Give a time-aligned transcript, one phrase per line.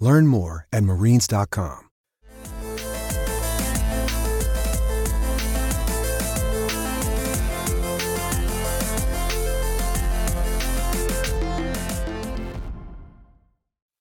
[0.00, 1.86] Learn more at marines.com.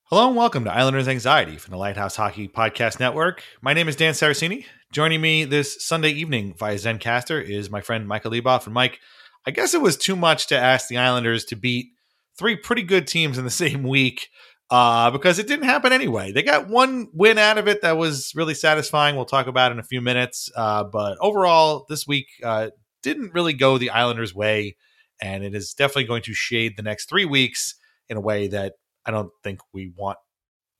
[0.06, 3.44] Hello and welcome to Islanders Anxiety from the Lighthouse Hockey Podcast Network.
[3.62, 4.66] My name is Dan Saraceni.
[4.92, 8.66] Joining me this Sunday evening via Zencastr is my friend Michael Leboff.
[8.66, 9.00] And Mike,
[9.46, 11.90] I guess it was too much to ask the Islanders to beat
[12.36, 14.30] three pretty good teams in the same week
[14.72, 16.32] uh, because it didn't happen anyway.
[16.32, 19.16] They got one win out of it that was really satisfying.
[19.16, 20.50] We'll talk about in a few minutes.
[20.56, 22.70] Uh, but overall, this week uh,
[23.02, 24.76] didn't really go the Islanders' way.
[25.22, 27.76] And it is definitely going to shade the next three weeks
[28.08, 28.74] in a way that
[29.06, 30.18] I don't think we want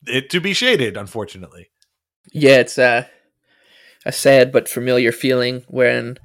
[0.08, 1.72] it to be shaded, unfortunately.
[2.32, 3.10] Yeah, it's a
[4.06, 6.18] a sad but familiar feeling when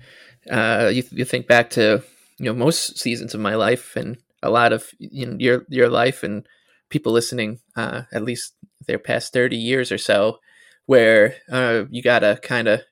[0.51, 2.05] uh, you you think back to
[2.39, 5.89] you know most seasons of my life and a lot of you know, your your
[5.89, 6.47] life and
[6.95, 8.55] people listening, uh, at least
[8.87, 10.39] their past thirty years or so,
[10.87, 12.83] where uh, you gotta kind of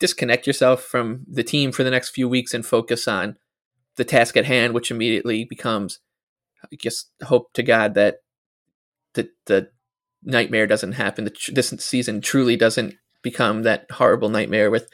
[0.00, 3.36] disconnect yourself from the team for the next few weeks and focus on
[3.94, 6.00] the task at hand, which immediately becomes,
[6.64, 8.16] I guess, hope to God that
[9.14, 9.68] the the
[10.24, 11.24] nightmare doesn't happen.
[11.24, 14.88] The, this season truly doesn't become that horrible nightmare with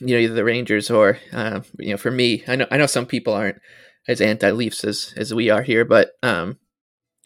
[0.00, 2.86] you know either the Rangers or uh, you know for me, I know I know
[2.86, 3.60] some people aren't
[4.08, 6.58] as anti Leafs as as we are here, but um,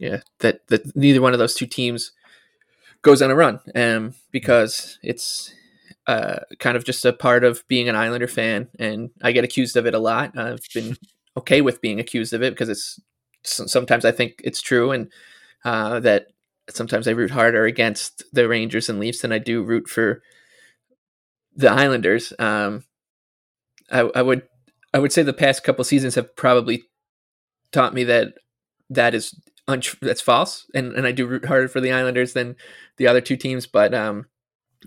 [0.02, 2.10] yeah, that that neither one of those two teams
[3.02, 5.54] goes on a run, um, because it's
[6.08, 9.76] uh, kind of just a part of being an Islander fan, and I get accused
[9.76, 10.36] of it a lot.
[10.36, 10.96] I've been
[11.36, 13.00] okay with being accused of it because it's
[13.44, 15.08] sometimes I think it's true, and
[15.64, 16.26] uh, that
[16.68, 20.20] sometimes I root harder against the Rangers and Leafs than I do root for
[21.54, 22.32] the Islanders.
[22.40, 22.82] Um,
[23.88, 24.42] I, I would
[24.92, 26.82] I would say the past couple seasons have probably
[27.70, 28.34] taught me that
[28.90, 29.32] that is
[29.66, 32.56] that's false, and, and I do root harder for the Islanders than
[32.96, 33.66] the other two teams.
[33.66, 34.26] But um,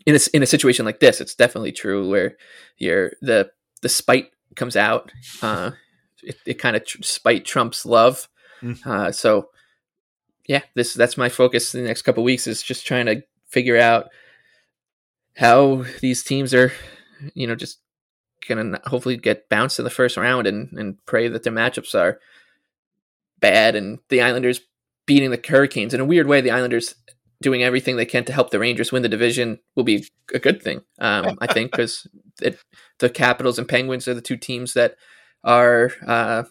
[0.06, 2.38] in a in a situation like this, it's definitely true where
[2.78, 5.12] you're the the spite comes out.
[5.42, 5.72] Uh,
[6.24, 8.28] it, it kind of tr- spite trumps love.
[8.62, 8.86] Mm.
[8.86, 9.50] Uh, so
[10.48, 13.78] yeah, this that's my focus in the next couple weeks is just trying to figure
[13.78, 14.10] out
[15.38, 16.72] how these teams are,
[17.34, 17.80] you know, just
[18.48, 22.20] gonna hopefully get bounced in the first round and and pray that their matchups are
[23.40, 24.62] bad and the Islanders
[25.06, 26.42] beating the Hurricanes in a weird way.
[26.42, 26.96] The Islanders
[27.42, 30.62] doing everything they can to help the Rangers win the division will be a good
[30.62, 32.08] thing, um, I think, because
[33.00, 34.96] the Capitals and Penguins are the two teams that
[35.44, 36.44] are uh,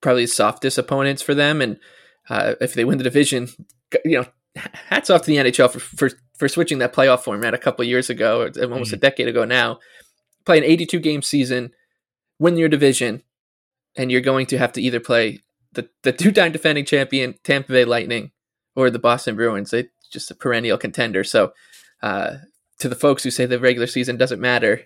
[0.00, 1.78] probably the softest opponents for them, and
[2.28, 3.48] uh, if they win the division,
[4.04, 7.58] you know, hats off to the NHL for for, for switching that playoff format a
[7.58, 8.94] couple years ago, almost mm-hmm.
[8.94, 9.78] a decade ago now.
[10.44, 11.70] Play an 82 game season,
[12.38, 13.22] win your division,
[13.96, 15.40] and you're going to have to either play
[15.72, 18.30] the, the two time defending champion Tampa Bay Lightning
[18.74, 19.72] or the Boston Bruins.
[19.72, 21.24] It's just a perennial contender.
[21.24, 21.52] So,
[22.02, 22.36] uh,
[22.78, 24.82] to the folks who say the regular season doesn't matter,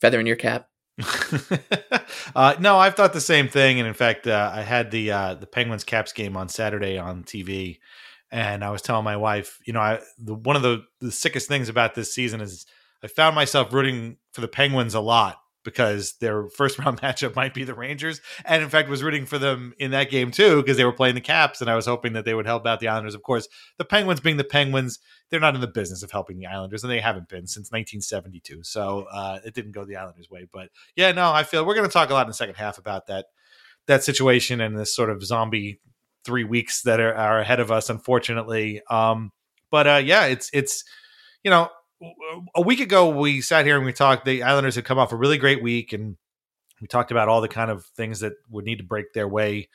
[0.00, 0.68] feather in your cap.
[2.34, 5.34] uh, no, I've thought the same thing, and in fact, uh, I had the uh,
[5.34, 7.78] the Penguins Caps game on Saturday on TV,
[8.32, 11.46] and I was telling my wife, you know, I the, one of the, the sickest
[11.46, 12.66] things about this season is
[13.02, 17.54] I found myself rooting for the Penguins a lot because their first round matchup might
[17.54, 20.76] be the Rangers, and in fact was rooting for them in that game too because
[20.76, 22.88] they were playing the Caps, and I was hoping that they would help out the
[22.88, 23.14] Islanders.
[23.14, 24.98] Of course, the Penguins being the Penguins,
[25.30, 28.62] they're not in the business of helping the Islanders, and they haven't been since 1972.
[28.62, 30.46] So uh, it didn't go the Islanders' way.
[30.52, 32.78] But yeah, no, I feel we're going to talk a lot in the second half
[32.78, 33.26] about that
[33.86, 35.80] that situation and this sort of zombie
[36.24, 38.82] three weeks that are, are ahead of us, unfortunately.
[38.90, 39.32] Um,
[39.70, 40.84] but uh, yeah, it's it's
[41.42, 41.70] you know
[42.54, 44.24] a week ago we sat here and we talked.
[44.24, 46.16] The Islanders had come off a really great week, and
[46.80, 49.68] we talked about all the kind of things that would need to break their way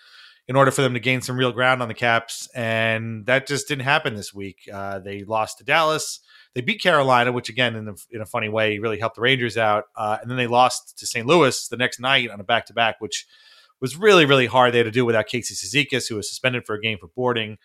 [0.47, 3.67] in order for them to gain some real ground on the Caps, and that just
[3.67, 4.67] didn't happen this week.
[4.71, 6.19] Uh, they lost to Dallas.
[6.53, 9.57] They beat Carolina, which again, in, the, in a funny way, really helped the Rangers
[9.57, 9.85] out.
[9.95, 11.25] Uh, and then they lost to St.
[11.25, 13.25] Louis the next night on a back to back, which
[13.79, 14.73] was really, really hard.
[14.73, 17.57] They had to do without Casey Cizikas, who was suspended for a game for boarding.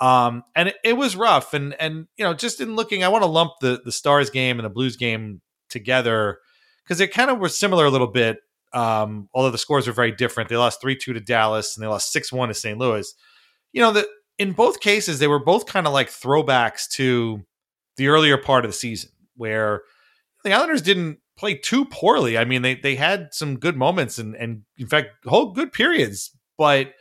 [0.00, 1.54] Um, and it, it, was rough.
[1.54, 4.58] And and you know, just in looking, I want to lump the the Stars game
[4.58, 6.38] and the Blues game together
[6.84, 8.38] because they kind of were similar a little bit.
[8.72, 10.48] Um, although the scores were very different.
[10.48, 12.78] They lost three two to Dallas and they lost six one to St.
[12.78, 13.12] Louis.
[13.72, 14.06] You know that
[14.38, 17.44] in both cases they were both kind of like throwbacks to
[17.96, 19.82] the earlier part of the season where
[20.42, 22.36] the Islanders didn't play too poorly.
[22.36, 26.36] I mean, they they had some good moments and and in fact whole good periods,
[26.58, 26.92] but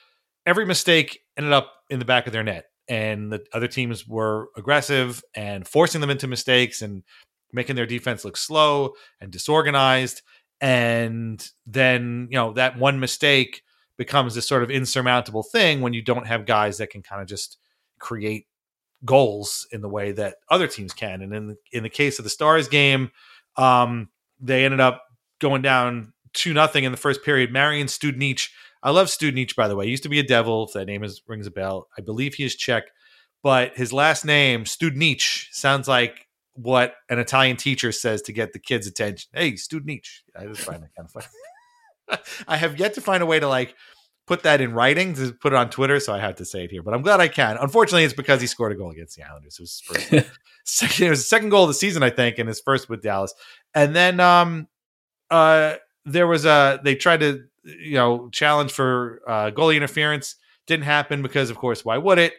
[0.45, 4.49] every mistake ended up in the back of their net and the other teams were
[4.57, 7.03] aggressive and forcing them into mistakes and
[7.51, 10.21] making their defense look slow and disorganized.
[10.61, 13.63] And then you know that one mistake
[13.97, 17.27] becomes this sort of insurmountable thing when you don't have guys that can kind of
[17.27, 17.57] just
[17.99, 18.47] create
[19.05, 21.21] goals in the way that other teams can.
[21.21, 23.11] And in the, in the case of the stars game
[23.57, 24.09] um,
[24.39, 25.03] they ended up
[25.39, 28.49] going down two nothing in the first period Marian Studenic
[28.83, 29.85] I love Studenic, by the way.
[29.85, 31.87] He used to be a devil, if that name is, rings a bell.
[31.97, 32.83] I believe he is Czech,
[33.41, 38.59] but his last name, Studenic, sounds like what an Italian teacher says to get the
[38.59, 39.29] kids' attention.
[39.33, 40.05] Hey, Studenic.
[40.37, 42.21] I just find that kind of funny.
[42.47, 43.73] I have yet to find a way to like
[44.27, 46.71] put that in writing to put it on Twitter, so I have to say it
[46.71, 46.83] here.
[46.83, 47.57] But I'm glad I can.
[47.57, 49.57] Unfortunately, it's because he scored a goal against the Islanders.
[49.59, 50.31] It was his first,
[50.65, 53.01] second, it was the second goal of the season, I think, and his first with
[53.01, 53.33] Dallas.
[53.73, 54.67] And then um
[55.31, 55.75] uh
[56.05, 60.35] there was a they tried to you know, challenge for uh, goalie interference.
[60.67, 62.33] Didn't happen because, of course, why would it?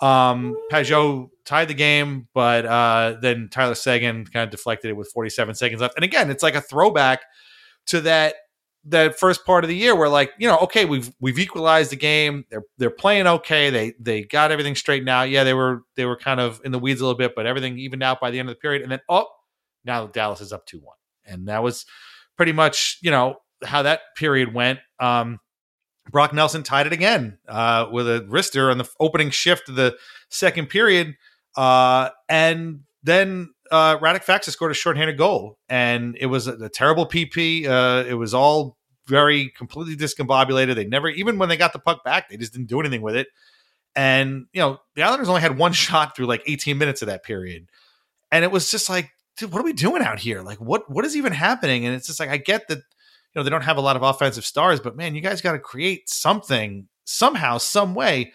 [0.00, 5.10] Um, Pageau tied the game, but uh, then Tyler Seguin kind of deflected it with
[5.12, 5.94] 47 seconds left.
[5.96, 7.20] And again, it's like a throwback
[7.86, 8.34] to that
[8.84, 11.96] that first part of the year where like you know okay we've we've equalized the
[11.96, 16.06] game they're they're playing okay they they got everything straightened out yeah they were they
[16.06, 18.38] were kind of in the weeds a little bit but everything evened out by the
[18.38, 19.26] end of the period and then oh
[19.84, 20.80] now Dallas is up 2-1
[21.26, 21.84] and that was
[22.38, 24.80] pretty much you know how that period went.
[24.98, 25.38] Um,
[26.10, 29.96] Brock Nelson tied it again uh, with a wrister on the opening shift of the
[30.28, 31.14] second period,
[31.56, 36.68] uh, and then uh, Radek Faksa scored a shorthanded goal, and it was a, a
[36.68, 37.66] terrible PP.
[37.66, 38.76] Uh, it was all
[39.06, 40.74] very completely discombobulated.
[40.74, 43.16] They never, even when they got the puck back, they just didn't do anything with
[43.16, 43.28] it.
[43.96, 47.22] And you know, the Islanders only had one shot through like 18 minutes of that
[47.22, 47.68] period,
[48.32, 50.42] and it was just like, dude, what are we doing out here?
[50.42, 51.86] Like, what what is even happening?
[51.86, 52.82] And it's just like, I get that
[53.34, 55.58] know they don't have a lot of offensive stars, but man, you guys got to
[55.58, 58.32] create something somehow, some way.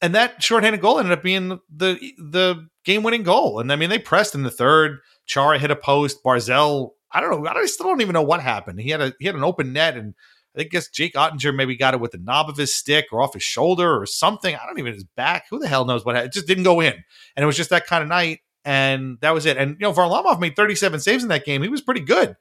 [0.00, 3.60] And that shorthanded goal ended up being the the game winning goal.
[3.60, 4.98] And I mean, they pressed in the third.
[5.26, 6.22] Chara hit a post.
[6.24, 7.50] Barzal, I don't know.
[7.50, 8.80] I still don't even know what happened.
[8.80, 10.14] He had a he had an open net, and
[10.56, 13.34] I guess Jake Oettinger maybe got it with the knob of his stick or off
[13.34, 14.54] his shoulder or something.
[14.54, 15.46] I don't even his back.
[15.50, 16.30] Who the hell knows what happened?
[16.30, 16.94] It just didn't go in,
[17.36, 18.40] and it was just that kind of night.
[18.64, 19.56] And that was it.
[19.56, 21.62] And you know, Varlamov made 37 saves in that game.
[21.62, 22.36] He was pretty good,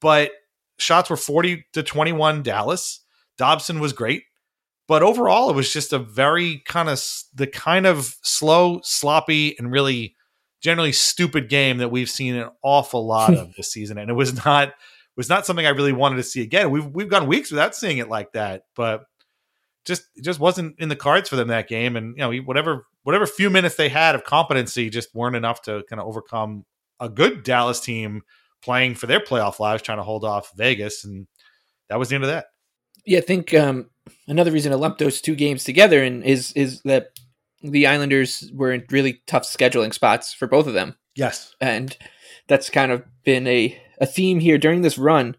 [0.00, 0.32] but
[0.78, 3.00] shots were 40 to 21 Dallas.
[3.36, 4.24] Dobson was great.
[4.86, 7.04] But overall, it was just a very kind of
[7.34, 10.14] the kind of slow, sloppy, and really
[10.62, 13.98] generally stupid game that we've seen an awful lot of this season.
[13.98, 14.72] And it was not
[15.14, 16.70] was not something I really wanted to see again.
[16.70, 19.04] We've we've gone weeks without seeing it like that, but
[19.84, 21.94] just it just wasn't in the cards for them that game.
[21.94, 25.84] And you know, whatever whatever few minutes they had of competency just weren't enough to
[25.90, 26.64] kind of overcome
[26.98, 28.22] a good Dallas team
[28.62, 31.26] playing for their playoff lives, trying to hold off Vegas, and
[31.88, 32.46] that was the end of that.
[33.06, 33.90] Yeah, I think um,
[34.26, 37.18] another reason to lump those two games together and is is that
[37.62, 40.96] the Islanders were in really tough scheduling spots for both of them.
[41.14, 41.96] Yes, and
[42.46, 45.36] that's kind of been a a theme here during this run.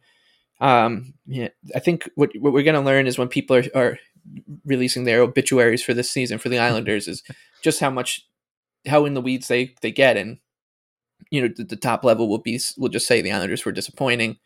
[0.59, 3.99] Um, yeah, I think what what we're going to learn is when people are, are
[4.65, 7.23] releasing their obituaries for this season for the Islanders is
[7.63, 8.25] just how much
[8.87, 10.37] how in the weeds they they get and
[11.29, 14.37] you know the, the top level will be will just say the Islanders were disappointing.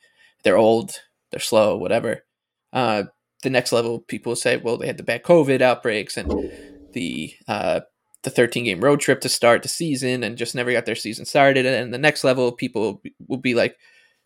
[0.44, 1.00] they're old,
[1.32, 2.26] they're slow, whatever.
[2.72, 3.04] Uh,
[3.44, 6.50] the next level, people say, well, they had the bad COVID outbreaks and
[6.94, 7.82] the uh,
[8.24, 11.26] the 13 game road trip to start the season and just never got their season
[11.26, 11.66] started.
[11.66, 13.78] And the next level, people will be like,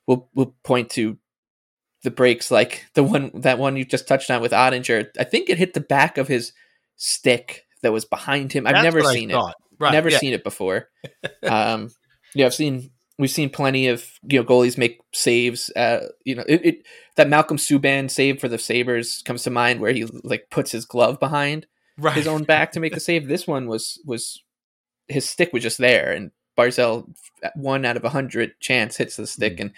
[0.06, 1.18] will will point to
[2.04, 5.08] the breaks like the one that one you just touched on with Oettinger.
[5.20, 6.54] I think it hit the back of his
[6.96, 8.68] stick that was behind him.
[8.68, 9.38] I've That's never seen it.
[9.80, 10.18] Right, Never yeah.
[10.18, 10.90] seen it before.
[11.44, 11.90] um,
[12.38, 15.70] yeah, I've seen we've seen plenty of you know goalies make saves.
[15.76, 19.80] Uh, you know, it, it that Malcolm Subban save for the Sabres comes to mind
[19.80, 21.66] where he like puts his glove behind
[22.00, 22.14] Right.
[22.14, 23.28] his own back to make the save.
[23.28, 24.44] This one was was
[25.08, 27.12] his stick was just there, and Barzal
[27.56, 29.72] one out of a hundred chance hits the stick, and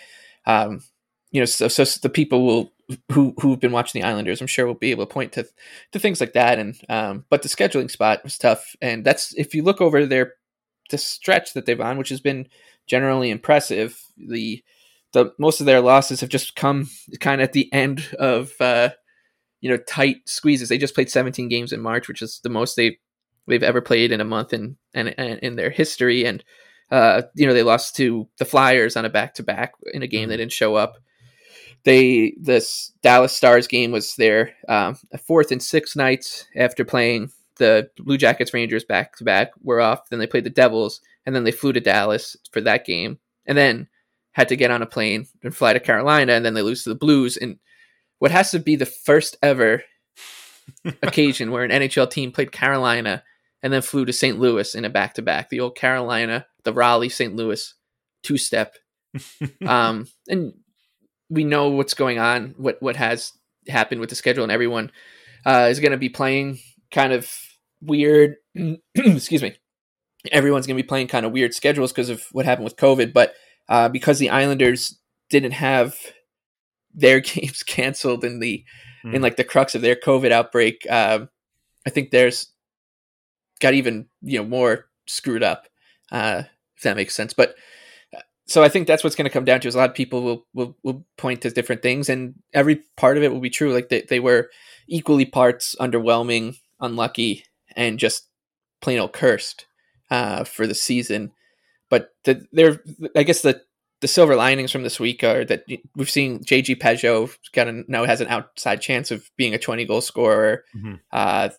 [0.46, 0.84] um,
[1.32, 2.74] you know, so, so the people will
[3.12, 5.48] who who've been watching the Islanders, I'm sure, will be able to point to
[5.94, 6.60] to things like that.
[6.60, 10.34] And um, but the scheduling spot was tough, and that's if you look over their
[10.90, 12.48] the stretch that they've on, which has been
[12.88, 14.02] generally impressive.
[14.18, 14.64] The
[15.12, 18.90] the most of their losses have just come kind of at the end of uh,
[19.62, 20.70] you know tight squeezes.
[20.70, 22.98] They just played 17 games in March, which is the most they
[23.48, 26.26] they've ever played in a month in and in, in their history.
[26.26, 26.44] And
[26.92, 30.08] uh, you know they lost to the Flyers on a back to back in a
[30.08, 30.98] game they didn't show up.
[31.86, 37.90] They this Dallas Stars game was their um, fourth and sixth nights after playing the
[37.98, 39.52] Blue Jackets Rangers back to back.
[39.62, 40.10] Were off.
[40.10, 43.58] Then they played the Devils, and then they flew to Dallas for that game, and
[43.58, 43.88] then
[44.32, 46.90] had to get on a plane and fly to Carolina, and then they lose to
[46.90, 47.38] the Blues.
[47.38, 47.60] And
[48.18, 49.84] what has to be the first ever
[51.02, 53.24] occasion where an NHL team played Carolina
[53.62, 54.40] and then flew to St.
[54.40, 55.50] Louis in a back to back.
[55.50, 57.36] The old Carolina, the Raleigh, St.
[57.36, 57.74] Louis
[58.24, 58.76] two step.
[59.66, 60.54] um, and
[61.30, 63.34] we know what's going on, what what has
[63.68, 64.92] happened with the schedule, and everyone
[65.46, 66.60] uh, is going to be playing
[66.92, 67.32] kind of
[67.82, 68.36] weird.
[68.96, 69.56] excuse me.
[70.32, 73.14] Everyone's going to be playing kind of weird schedules because of what happened with COVID,
[73.14, 73.34] but
[73.70, 75.96] uh, because the Islanders didn't have
[76.94, 78.64] their games canceled in the
[79.04, 79.22] in Mm.
[79.22, 81.20] like the crux of their COVID outbreak, uh,
[81.88, 82.52] I think there's
[83.62, 85.68] got even you know more screwed up,
[86.12, 86.44] uh,
[86.76, 87.34] if that makes sense.
[87.34, 87.56] But
[88.16, 89.96] uh, so I think that's what's going to come down to is a lot of
[89.96, 93.50] people will, will will point to different things, and every part of it will be
[93.50, 93.74] true.
[93.74, 94.50] Like they they were
[94.90, 97.46] equally parts underwhelming, unlucky,
[97.80, 98.28] and just
[98.82, 99.66] plain old cursed
[100.12, 101.32] uh, for the season.
[101.90, 102.84] But the, there,
[103.16, 103.62] I guess the
[104.02, 108.06] the silver linings from this week are that we've seen JG Pageau got a, now
[108.06, 110.64] has an outside chance of being a 20 goal scorer.
[110.76, 111.00] Mhm.
[111.12, 111.50] Uh,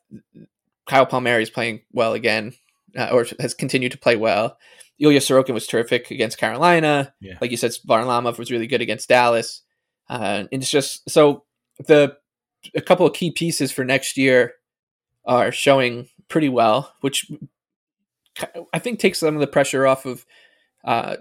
[0.86, 2.54] Kyle Palmieri is playing well again,
[2.96, 4.56] uh, or has continued to play well.
[4.98, 7.14] Ilya Sorokin was terrific against Carolina.
[7.20, 7.34] Yeah.
[7.40, 9.62] Like you said, Varlamov was really good against Dallas.
[10.08, 11.44] Uh, and it's just so
[11.86, 12.16] the
[12.74, 14.54] a couple of key pieces for next year
[15.24, 17.30] are showing pretty well, which
[18.72, 20.24] I think takes some of the pressure off of
[20.84, 21.16] uh,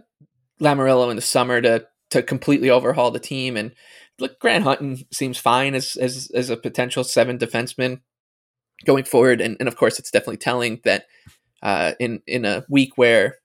[0.62, 3.56] Lamoriello in the summer to to completely overhaul the team.
[3.56, 3.72] And
[4.20, 8.02] look, Grant Hutton seems fine as as as a potential seven defenseman
[8.86, 9.42] going forward.
[9.42, 11.06] And, and of course, it's definitely telling that
[11.62, 13.36] uh, in in a week where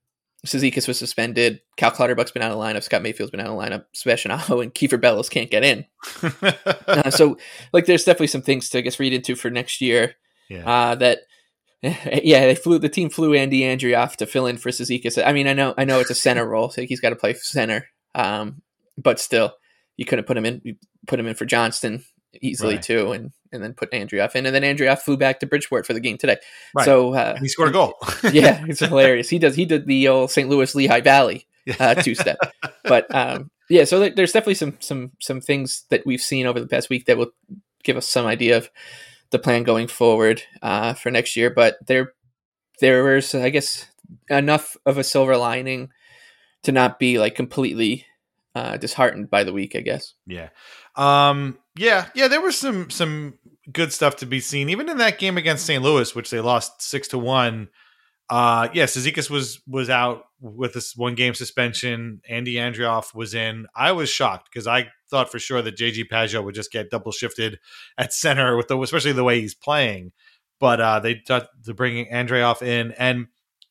[0.47, 3.87] Cizikas was suspended, Cal Clutterbuck's been out of lineup, Scott Mayfield's been out of lineup,
[3.93, 5.87] Sebastian Aho and Kiefer Bellows can't get in.
[6.87, 7.37] Uh, so,
[7.73, 10.15] like, there's definitely some things to I guess read into for next year.
[10.49, 10.71] Yeah.
[10.71, 11.19] Uh, that
[11.83, 15.23] yeah, they flew the team flew Andy Andreoff to fill in for Cizikas.
[15.25, 17.35] I mean, I know I know it's a center role, so he's got to play
[17.35, 17.89] center.
[18.15, 18.63] Um,
[18.97, 19.55] but still,
[19.97, 20.61] you couldn't put him in.
[20.65, 22.05] You put him in for Johnston
[22.41, 22.83] easily Right.
[22.83, 25.93] too, and and then put Andreoff in, and then Andreoff flew back to Bridgeport for
[25.93, 26.39] the game today.
[26.75, 26.85] Right.
[26.85, 27.95] So uh, he scored a goal.
[28.33, 29.29] yeah, it's hilarious.
[29.29, 29.55] He does.
[29.55, 30.49] He did the old St.
[30.49, 31.47] Louis Lehigh Valley
[31.79, 32.39] uh, two step.
[32.83, 36.67] But um, yeah, so there's definitely some some some things that we've seen over the
[36.67, 37.31] past week that will
[37.83, 38.71] give us some idea of
[39.35, 41.51] the plan going forward uh, for next year.
[41.51, 42.15] But there
[42.81, 43.87] there was, I guess,
[44.31, 45.91] enough of a silver lining
[46.63, 48.07] to not be like completely
[48.55, 49.75] uh, disheartened by the week.
[49.75, 50.15] I guess.
[50.27, 50.51] Yeah.
[50.97, 53.35] Um yeah, yeah, there was some some
[53.73, 55.83] good stuff to be seen even in that game against St.
[55.83, 57.69] Louis which they lost 6 to 1.
[58.31, 62.21] Uh yeah, Cizikas was was out with this one game suspension.
[62.29, 63.67] Andy Andreoff was in.
[63.75, 67.13] I was shocked because I thought for sure that JG Pageau would just get double
[67.13, 67.59] shifted
[67.97, 70.13] at center with the especially the way he's playing.
[70.61, 73.27] But uh they thought to bring Andreoff in and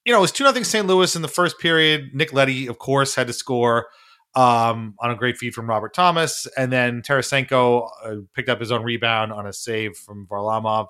[0.05, 0.85] you know, it was 2 nothing St.
[0.85, 2.09] Louis in the first period.
[2.13, 3.87] Nick Leddy of course had to score
[4.35, 6.47] um, on a great feed from Robert Thomas.
[6.57, 10.87] And then Tarasenko uh, picked up his own rebound on a save from Varlamov.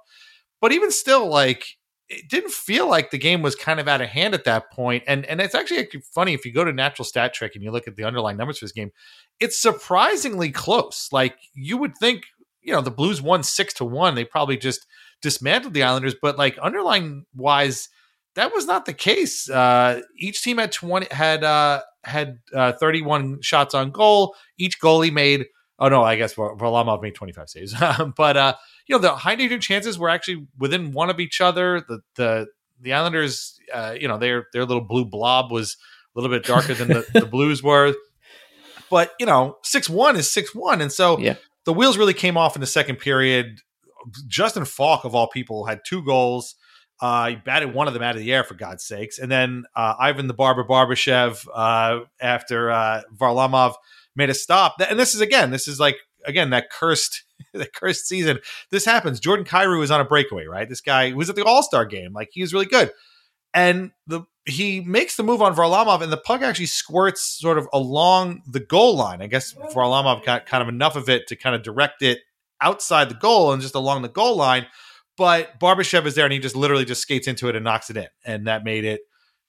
[0.61, 1.77] But even still, like,
[2.13, 5.03] it didn't feel like the game was kind of out of hand at that point.
[5.07, 7.87] And and it's actually funny if you go to Natural Stat Trick and you look
[7.87, 8.91] at the underlying numbers for this game,
[9.39, 11.09] it's surprisingly close.
[11.11, 12.23] Like you would think,
[12.61, 14.15] you know, the Blues won six to one.
[14.15, 14.85] They probably just
[15.21, 17.89] dismantled the Islanders, but like underlying wise,
[18.35, 19.49] that was not the case.
[19.49, 24.35] Uh, each team had twenty had uh, had uh, thirty one shots on goal.
[24.57, 25.47] Each goalie made.
[25.79, 27.75] Oh no, I guess Varlamov made twenty five saves,
[28.17, 28.55] but uh,
[28.87, 31.81] you know the high danger chances were actually within one of each other.
[31.87, 32.47] The the
[32.81, 35.77] the Islanders, uh, you know, their their little blue blob was
[36.15, 37.93] a little bit darker than the, the Blues were,
[38.89, 41.35] but you know, six one is six one, and so Yeah.
[41.65, 43.59] the wheels really came off in the second period.
[44.27, 46.55] Justin Faulk, of all people, had two goals.
[47.01, 49.63] Uh, he batted one of them out of the air for God's sakes, and then
[49.75, 53.75] uh, Ivan the Barber Barbashev uh, after uh, Varlamov
[54.15, 54.75] made a stop.
[54.89, 57.22] And this is again, this is like again that cursed,
[57.53, 58.39] that cursed season.
[58.71, 59.19] This happens.
[59.19, 60.67] Jordan Kyrou was on a breakaway, right?
[60.67, 62.91] This guy was at the All Star game, like he was really good,
[63.53, 67.67] and the he makes the move on Varlamov, and the puck actually squirts sort of
[67.71, 69.21] along the goal line.
[69.21, 72.19] I guess Varlamov got kind of enough of it to kind of direct it
[72.59, 74.65] outside the goal and just along the goal line.
[75.15, 77.97] But Barbashev is there, and he just literally just skates into it and knocks it
[77.97, 79.01] in, and that made it,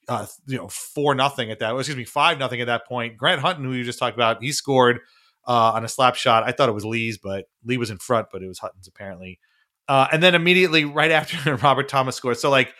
[0.07, 1.75] uh, you know, four nothing at that.
[1.75, 3.17] Excuse me, five nothing at that point.
[3.17, 4.99] Grant Hutton, who you just talked about, he scored
[5.47, 6.43] uh, on a slap shot.
[6.43, 9.39] I thought it was Lee's, but Lee was in front, but it was Hutton's apparently.
[9.87, 12.37] Uh, and then immediately right after Robert Thomas scored.
[12.37, 12.73] So like,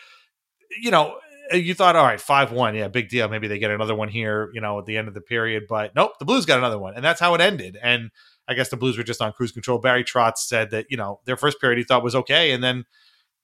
[0.80, 1.18] you know,
[1.52, 3.28] you thought, all right, five one, yeah, big deal.
[3.28, 5.64] Maybe they get another one here, you know, at the end of the period.
[5.68, 7.78] But nope, the Blues got another one, and that's how it ended.
[7.80, 8.10] And
[8.48, 9.78] I guess the Blues were just on cruise control.
[9.78, 12.84] Barry Trotz said that you know their first period he thought was okay, and then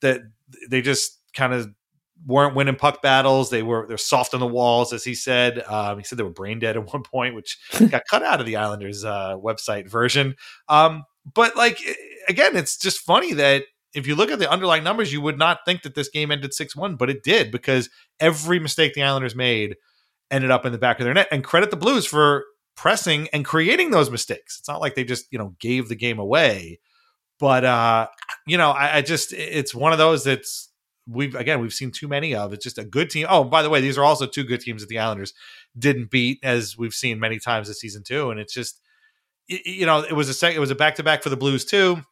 [0.00, 0.22] that
[0.68, 1.70] they just kind of
[2.26, 3.50] weren't winning puck battles.
[3.50, 5.62] They were they're soft on the walls, as he said.
[5.66, 7.58] Um, he said they were brain dead at one point, which
[7.90, 10.36] got cut out of the Islanders' uh, website version.
[10.68, 11.04] Um,
[11.34, 11.78] but like
[12.28, 13.64] again, it's just funny that
[13.94, 16.54] if you look at the underlying numbers, you would not think that this game ended
[16.54, 17.90] six one, but it did because
[18.20, 19.76] every mistake the Islanders made
[20.30, 21.28] ended up in the back of their net.
[21.30, 24.58] And credit the Blues for pressing and creating those mistakes.
[24.58, 26.80] It's not like they just you know gave the game away,
[27.38, 28.08] but uh,
[28.46, 30.71] you know I, I just it's one of those that's
[31.06, 32.52] we've again we've seen too many of.
[32.52, 33.26] It's just a good team.
[33.28, 35.34] Oh, by the way, these are also two good teams that the Islanders
[35.78, 38.30] didn't beat, as we've seen many times this season too.
[38.30, 38.80] And it's just
[39.48, 41.64] you know it was a sec- it was a back to back for the Blues
[41.64, 42.02] too.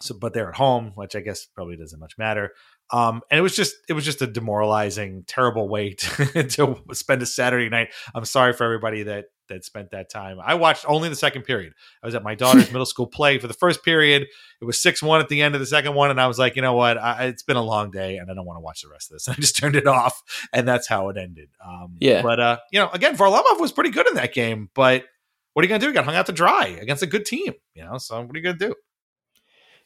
[0.00, 2.52] So, but they're at home, which I guess probably doesn't much matter.
[2.90, 7.22] Um, and it was just it was just a demoralizing, terrible way to, to spend
[7.22, 7.88] a Saturday night.
[8.14, 10.38] I'm sorry for everybody that that spent that time.
[10.42, 11.72] I watched only the second period.
[12.02, 14.26] I was at my daughter's middle school play for the first period.
[14.60, 16.56] It was six one at the end of the second one, and I was like,
[16.56, 16.98] you know what?
[16.98, 19.14] I, it's been a long day, and I don't want to watch the rest of
[19.16, 19.28] this.
[19.28, 21.48] And I just turned it off, and that's how it ended.
[21.64, 22.22] Um, Yeah.
[22.22, 25.04] But uh, you know, again, Varlamov was pretty good in that game, but
[25.52, 25.88] what are you gonna do?
[25.88, 27.98] He got hung out to dry against a good team, you know.
[27.98, 28.74] So what are you gonna do?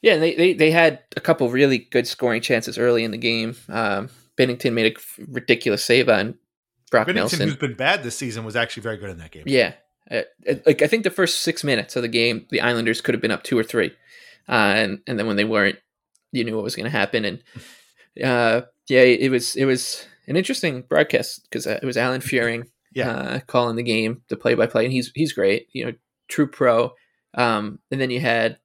[0.03, 3.57] Yeah, they, they they had a couple really good scoring chances early in the game.
[3.69, 6.35] Um, Binnington made a ridiculous save on
[6.93, 7.41] Brock Binnington, Nelson.
[7.49, 9.43] who's been bad this season, was actually very good in that game.
[9.47, 9.73] Yeah,
[10.11, 10.23] Uh,
[10.65, 13.31] like I think the first six minutes of the game, the Islanders could have been
[13.33, 13.91] up two or three,
[14.49, 15.79] uh, and and then when they weren't,
[16.31, 17.25] you knew what was going to happen.
[17.25, 17.43] And
[18.25, 22.69] uh, yeah, it was it was an interesting broadcast because uh, it was Alan Fearing,
[22.95, 23.11] Yeah.
[23.11, 25.93] uh, calling the game, the play by play, and he's he's great, you know,
[26.29, 26.93] true pro.
[27.35, 28.59] Um, and then you had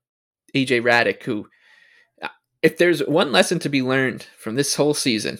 [0.54, 1.48] EJ Hradek, who,
[2.62, 5.40] if there's one lesson to be learned from this whole season,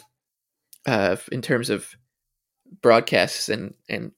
[0.86, 1.90] uh, in terms of
[2.82, 4.12] broadcasts and and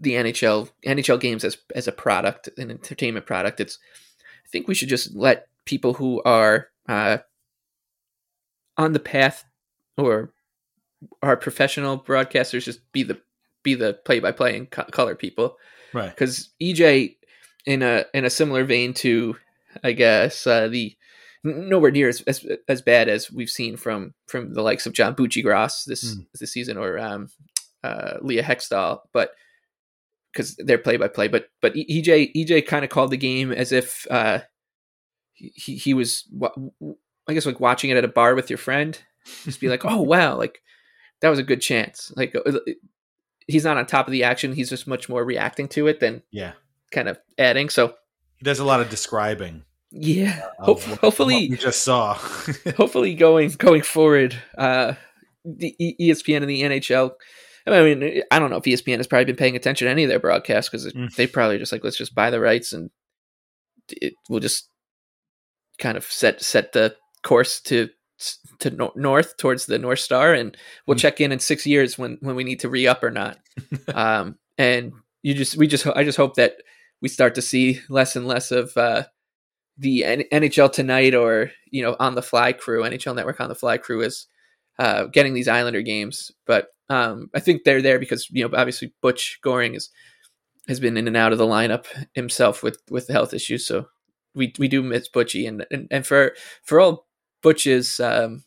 [0.00, 3.78] the NHL NHL games as as a product, an entertainment product, it's
[4.44, 7.18] I think we should just let people who are uh,
[8.76, 9.44] on the path
[9.96, 10.32] or
[11.22, 13.20] are professional broadcasters just be the
[13.62, 15.56] be the play by play and co- color people
[15.92, 16.10] Right.
[16.10, 17.16] because EJ
[17.66, 19.36] in a in a similar vein to
[19.82, 20.96] I guess uh, the
[21.44, 25.14] nowhere near as, as as bad as we've seen from from the likes of John
[25.14, 26.26] Buccigross this Mm.
[26.38, 27.28] this season or um,
[27.84, 29.32] uh, Leah Hextall, but
[30.32, 33.70] because they're play by play, but but EJ EJ kind of called the game as
[33.72, 34.40] if uh,
[35.34, 36.54] he he- was wa-
[37.28, 38.98] I guess like watching it at a bar with your friend,
[39.44, 40.60] just be like, oh wow, like
[41.20, 42.12] that was a good chance.
[42.16, 42.58] Like uh,
[43.46, 46.22] he's not on top of the action; he's just much more reacting to it than
[46.30, 46.52] Yeah.
[46.92, 47.68] kind of adding.
[47.68, 47.94] So
[48.38, 49.64] He does a lot of describing.
[49.90, 52.14] yeah, of hope, what- what hopefully, we just saw.
[52.76, 54.94] hopefully going going forward, uh,
[55.44, 57.12] the ESPN and the NHL.
[57.66, 60.08] I mean, I don't know if ESPN has probably been paying attention to any of
[60.10, 61.14] their broadcasts because Mm.
[61.16, 62.90] they probably just like let's just buy the rights and
[63.88, 64.68] it will just
[65.78, 67.88] kind of set set the course to
[68.60, 71.00] to no- north towards the North Star, and we'll Mm.
[71.00, 73.38] check in in six years when when we need to re up or not.
[73.94, 76.56] um, and you just we just I just hope that
[77.00, 79.04] we start to see less and less of uh,
[79.78, 83.54] the N- NHL tonight or you know on the fly crew NHL Network on the
[83.54, 84.26] fly crew is
[84.78, 86.30] uh, getting these Islander games.
[86.46, 89.90] But um, I think they're there because you know obviously Butch Goring is
[90.68, 93.66] has been in and out of the lineup himself with with health issues.
[93.66, 93.86] So
[94.34, 97.06] we we do miss Butchie and and, and for for all
[97.42, 98.44] Butch's um,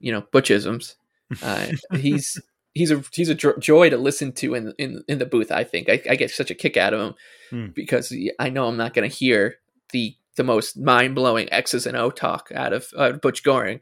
[0.00, 0.94] you know Butchisms.
[1.42, 2.40] Uh, he's
[2.74, 5.50] he's a he's a joy to listen to in in in the booth.
[5.50, 7.14] I think I, I get such a kick out of him
[7.50, 7.66] Hmm.
[7.74, 9.56] because I know I'm not going to hear
[9.92, 13.80] the the most mind blowing X's and O talk out of uh, Butch Goring,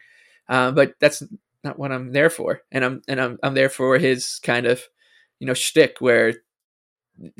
[0.48, 1.22] uh, but that's
[1.66, 2.62] not what I'm there for.
[2.72, 4.82] And I'm and I'm I'm there for his kind of
[5.38, 6.34] you know shtick where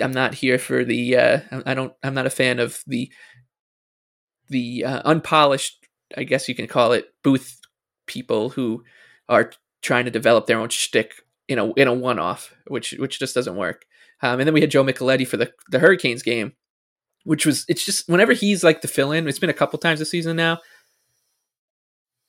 [0.00, 3.10] I'm not here for the uh, I don't I'm not a fan of the
[4.48, 5.86] the uh, unpolished
[6.16, 7.58] I guess you can call it booth
[8.06, 8.84] people who
[9.28, 11.14] are trying to develop their own shtick
[11.48, 13.84] in a in a one off, which which just doesn't work.
[14.22, 16.52] Um, and then we had Joe Micheletti for the the Hurricanes game,
[17.24, 19.28] which was it's just whenever he's like the fill in.
[19.28, 20.58] It's been a couple times this season now.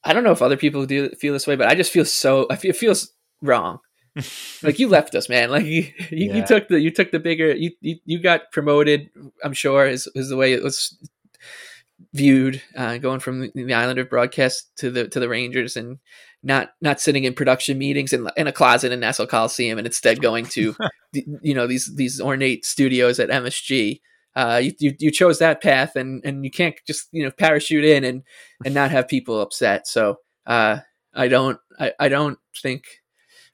[0.08, 2.48] I don't know if other people do feel this way, but I just feel so.
[2.50, 3.80] I feel it feels wrong.
[4.64, 5.52] like you left us, man.
[5.52, 6.36] Like you, you, Yeah.
[6.38, 7.56] you took the you took the bigger.
[7.56, 9.10] You you, you got promoted.
[9.44, 10.98] I'm sure is is the way it was
[12.14, 15.98] viewed, uh, going from the, Islander broadcast to the to the Rangers, and
[16.44, 20.22] not not sitting in production meetings in, in a closet in Nassau Coliseum, and instead
[20.22, 20.76] going to
[21.42, 24.00] you know these these ornate studios at MSG.
[24.38, 27.84] Uh, you, you you chose that path, and and you can't just you know parachute
[27.84, 28.22] in and
[28.64, 29.88] and not have people upset.
[29.88, 30.78] So uh,
[31.16, 32.84] I don't I, I don't think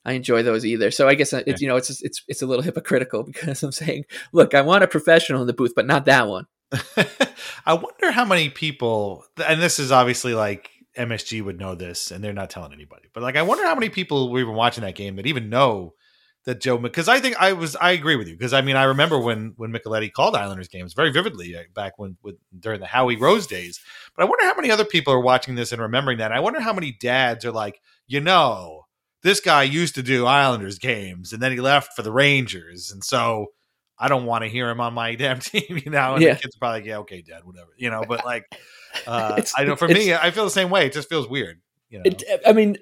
[0.04, 0.91] I enjoy those either.
[0.91, 4.04] So I guess it's you know it's it's it's a little hypocritical because I'm saying,
[4.34, 6.48] look, I want a professional in the booth, but not that one.
[7.65, 12.22] I wonder how many people, and this is obviously like MSG would know this, and
[12.22, 13.08] they're not telling anybody.
[13.13, 15.93] But like, I wonder how many people were even watching that game that even know
[16.45, 16.77] that Joe.
[16.77, 18.36] Because I think I was, I agree with you.
[18.36, 21.97] Because I mean, I remember when when Micheletti called Islanders games very vividly uh, back
[21.97, 23.79] when with during the Howie Rose days.
[24.15, 26.32] But I wonder how many other people are watching this and remembering that.
[26.32, 28.86] I wonder how many dads are like, you know,
[29.21, 33.03] this guy used to do Islanders games, and then he left for the Rangers, and
[33.03, 33.47] so.
[33.95, 36.15] I don't want to hear him on my damn team, you know.
[36.15, 36.34] And Yeah.
[36.34, 38.03] the kids are probably like, yeah, okay, dad, whatever, you know.
[38.06, 38.43] But like,
[39.08, 40.88] uh, I know for me, I feel the same way.
[40.88, 42.03] It just feels weird, you know.
[42.06, 42.75] It, I mean,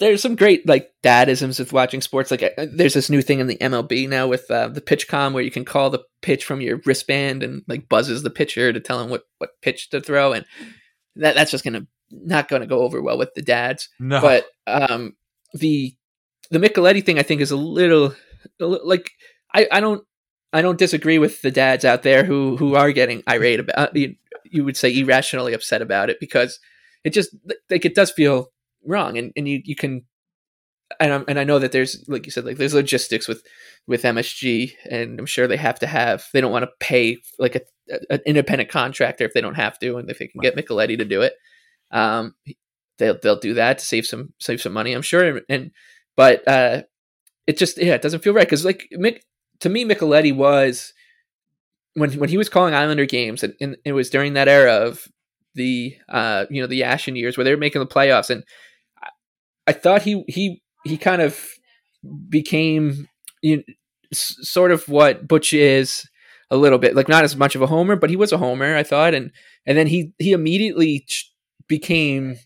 [0.00, 2.30] there's some great like dadisms with watching sports.
[2.30, 5.42] Like, uh, there's this new thing in the MLB now with uh, the PitchCom where
[5.42, 9.00] you can call the pitch from your wristband and like buzzes the pitcher to tell
[9.00, 10.44] him what what pitch to throw, and
[11.16, 13.88] that that's just gonna not gonna go over well with the dads.
[14.00, 15.14] no, But um,
[15.52, 15.94] the
[16.50, 18.14] the Micheletti thing, I think, is a little,
[18.58, 19.10] like
[19.52, 20.04] I, I don't
[20.52, 24.16] I don't disagree with the dads out there who who are getting irate about you,
[24.44, 26.58] you would say irrationally upset about it because
[27.04, 27.34] it just
[27.70, 28.52] like it does feel
[28.86, 30.04] wrong and, and you you can
[31.00, 33.42] and i and I know that there's like you said like there's logistics with
[33.86, 37.56] with MSG and I'm sure they have to have they don't want to pay like
[37.56, 37.60] a,
[38.10, 41.04] an independent contractor if they don't have to and if they can get Micheletti to
[41.04, 41.34] do it.
[41.90, 42.34] Um
[42.98, 45.70] they'll they'll do that to save some save some money I'm sure and
[46.16, 46.82] but uh
[47.46, 49.20] it just yeah it doesn't feel right because like Mick
[49.60, 50.92] to me Micheletti was
[51.94, 55.06] when when he was calling Islander games and, and it was during that era of
[55.54, 58.44] the uh you know the Ashen years where they were making the playoffs and
[59.66, 61.38] I, thought he he he kind of
[62.28, 63.08] became
[63.42, 63.62] you know,
[64.12, 66.04] sort of what Butch is
[66.50, 68.76] a little bit like not as much of a homer but he was a homer
[68.76, 69.30] I thought and
[69.66, 71.06] and then he he immediately
[71.68, 72.36] became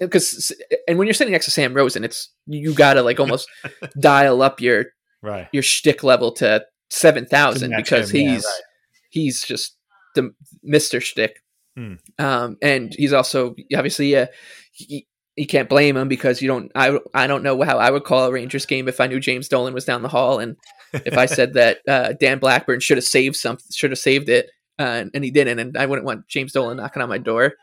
[0.00, 0.54] because
[0.88, 3.48] and when you're sitting next to Sam Rosen it's you gotta like almost
[4.00, 4.86] dial up your
[5.22, 5.48] right.
[5.52, 8.62] your shtick level to seven thousand because him, yeah, he's right.
[9.10, 9.76] he's just
[10.14, 11.40] the Mister Shtick.
[11.76, 11.94] Hmm.
[12.18, 14.26] Um, and he's also obviously uh,
[14.72, 16.70] he, you can't blame him because you don't.
[16.74, 19.48] I I don't know how I would call a Rangers game if I knew James
[19.48, 20.56] Dolan was down the hall and
[20.92, 24.50] if I said that uh, Dan Blackburn should have saved some should have saved it
[24.78, 27.54] uh, and, he didn't, and I wouldn't want James Dolan knocking on my door.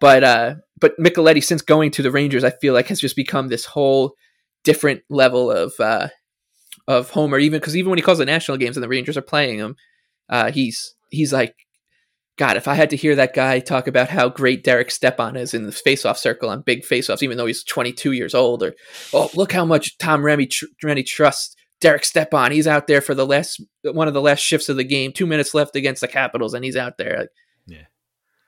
[0.00, 3.48] But uh, but Micheletti, since going to the Rangers, I feel like has just become
[3.48, 4.14] this whole
[4.64, 6.08] different level of uh,
[6.86, 7.38] of Homer.
[7.38, 9.76] Even because even when he calls the national games and the Rangers are playing him,
[10.28, 11.54] uh, he's he's like,
[12.36, 15.54] God, if I had to hear that guy talk about how great Derek Stepan is
[15.54, 18.74] in the faceoff circle on big faceoffs, even though he's 22 years old, or
[19.14, 22.52] oh look how much Tom Remy tr- Renney trusts Derek Stepan.
[22.52, 25.26] He's out there for the last one of the last shifts of the game, two
[25.26, 27.16] minutes left against the Capitals, and he's out there.
[27.20, 27.28] Like,
[27.66, 27.86] Yeah.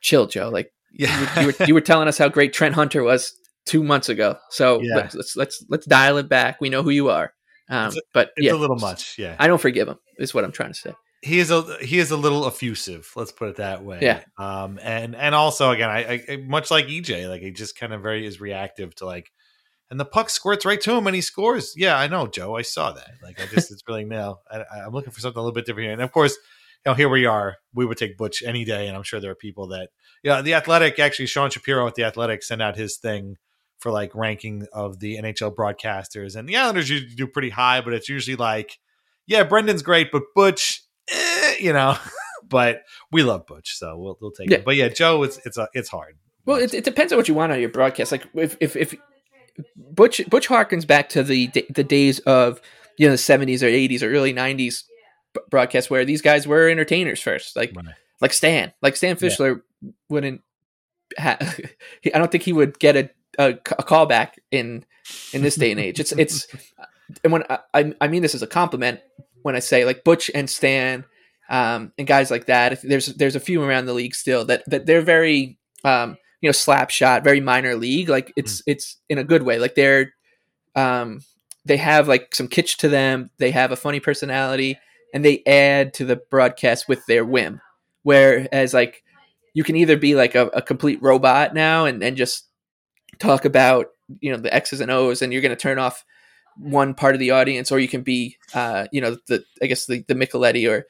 [0.03, 0.49] chill, Joe.
[0.51, 3.33] Like Yeah, you were you were telling us how great Trent Hunter was
[3.67, 4.37] two months ago.
[4.51, 4.97] So Yeah.
[4.97, 6.61] let's, let's let's let's dial it back.
[6.61, 7.33] We know who you are.
[7.71, 9.17] Um, It's a- but it's yeah, a little much.
[9.19, 9.97] Yeah, I don't forgive him.
[10.19, 10.93] Is what I'm trying to say.
[11.23, 13.11] He is a he is a little effusive.
[13.17, 13.99] Let's put it that way.
[14.03, 14.23] Yeah.
[14.37, 14.79] Um.
[14.83, 18.27] And and also again, I, I much like EJ, like he just kind of very
[18.27, 19.33] is reactive to like,
[19.91, 21.75] and the puck squirts right to him and he scores.
[21.77, 22.57] Yeah, I know, Joe.
[22.57, 23.11] I saw that.
[23.23, 24.39] Like I just it's really now.
[24.51, 25.93] I, I'm looking for something a little bit different here.
[25.93, 26.37] And of course,
[26.85, 27.57] you know, here we are.
[27.75, 29.89] We would take Butch any day, and I'm sure there are people that
[30.23, 30.41] yeah.
[30.43, 33.37] The Athletic actually, Sean Shapiro at the Athletic sent out his thing
[33.79, 37.93] for like ranking of the NHL broadcasters, and the Islanders usually do pretty high, but
[37.93, 38.79] it's usually like,
[39.27, 41.97] yeah, Brendan's great, but Butch, eh, you know.
[42.49, 44.59] but we love Butch, so we'll we'll take Yeah.
[44.59, 44.65] it.
[44.65, 46.17] But yeah, Joe, it's it's a, it's hard.
[46.47, 48.11] Well, it, it depends on what you want on your broadcast.
[48.13, 48.95] Like if if if
[49.77, 52.61] Butch Butch harkens back to the the days of
[52.97, 54.85] you know the seventies or eighties or early nineties
[55.51, 57.87] broadcasts where these guys were entertainers first, like Right.
[58.21, 59.63] like Stan, like Stan Fischler
[60.09, 60.41] wouldn't.
[61.19, 61.39] Ha-
[62.15, 64.85] I don't think he would get a, a a callback in
[65.33, 66.01] in this day and age.
[66.01, 66.47] It's it's
[67.25, 69.01] and when I- I I mean this as a compliment
[69.43, 71.05] when I say like Butch and Stan
[71.49, 72.73] um, and guys like that.
[72.73, 76.49] If there's there's a few around the league still that that they're very um, you
[76.49, 78.09] know slap shot, very minor league.
[78.09, 79.59] Like it's it's in a good way.
[79.59, 80.13] Like they're
[80.75, 81.21] um,
[81.65, 83.31] they have like some kitsch to them.
[83.39, 84.79] They have a funny personality,
[85.15, 87.61] and they add to the broadcast with their whim.
[88.03, 89.03] Whereas like
[89.55, 92.47] you can either be like a, a complete robot now and, and just
[93.19, 93.87] talk about
[94.21, 96.05] you know the X's and O's, and you're going to turn off
[96.59, 99.87] one part of the audience, or you can be uh, you know the I guess
[99.87, 100.87] the the Micheletti or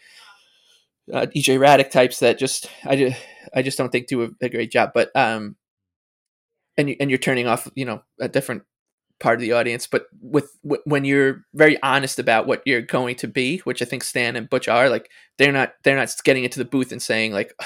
[1.13, 3.21] uh, EJ types that just I just
[3.55, 4.91] I just don't think do a, a great job.
[4.95, 5.57] But um,
[6.77, 8.63] and you, and you're turning off you know a different
[9.21, 9.87] part of the audience.
[9.87, 13.85] But with w- when you're very honest about what you're going to be, which I
[13.85, 17.03] think Stan and Butch are, like they're not they're not getting into the booth and
[17.03, 17.55] saying like.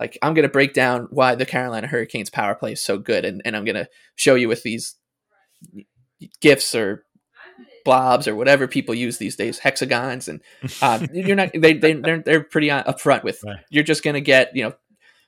[0.00, 3.40] Like I'm gonna break down why the Carolina Hurricanes power play is so good, and,
[3.44, 4.96] and I'm gonna show you with these
[6.40, 7.04] gifts or
[7.84, 10.40] blobs or whatever people use these days, hexagons, and
[10.82, 13.40] um, you're not they they they're, they're pretty upfront with.
[13.44, 13.58] Right.
[13.70, 14.74] You're just gonna get you know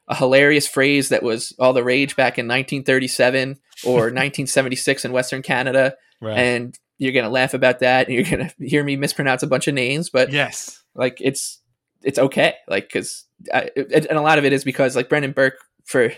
[0.08, 5.42] a hilarious phrase that was all the rage back in 1937 or 1976 in Western
[5.42, 6.38] Canada, Right.
[6.38, 9.74] and you're gonna laugh about that, and you're gonna hear me mispronounce a bunch of
[9.74, 10.82] names, but yes.
[10.94, 11.60] like it's
[12.02, 16.12] it's okay like because and a lot of it is because like brendan burke for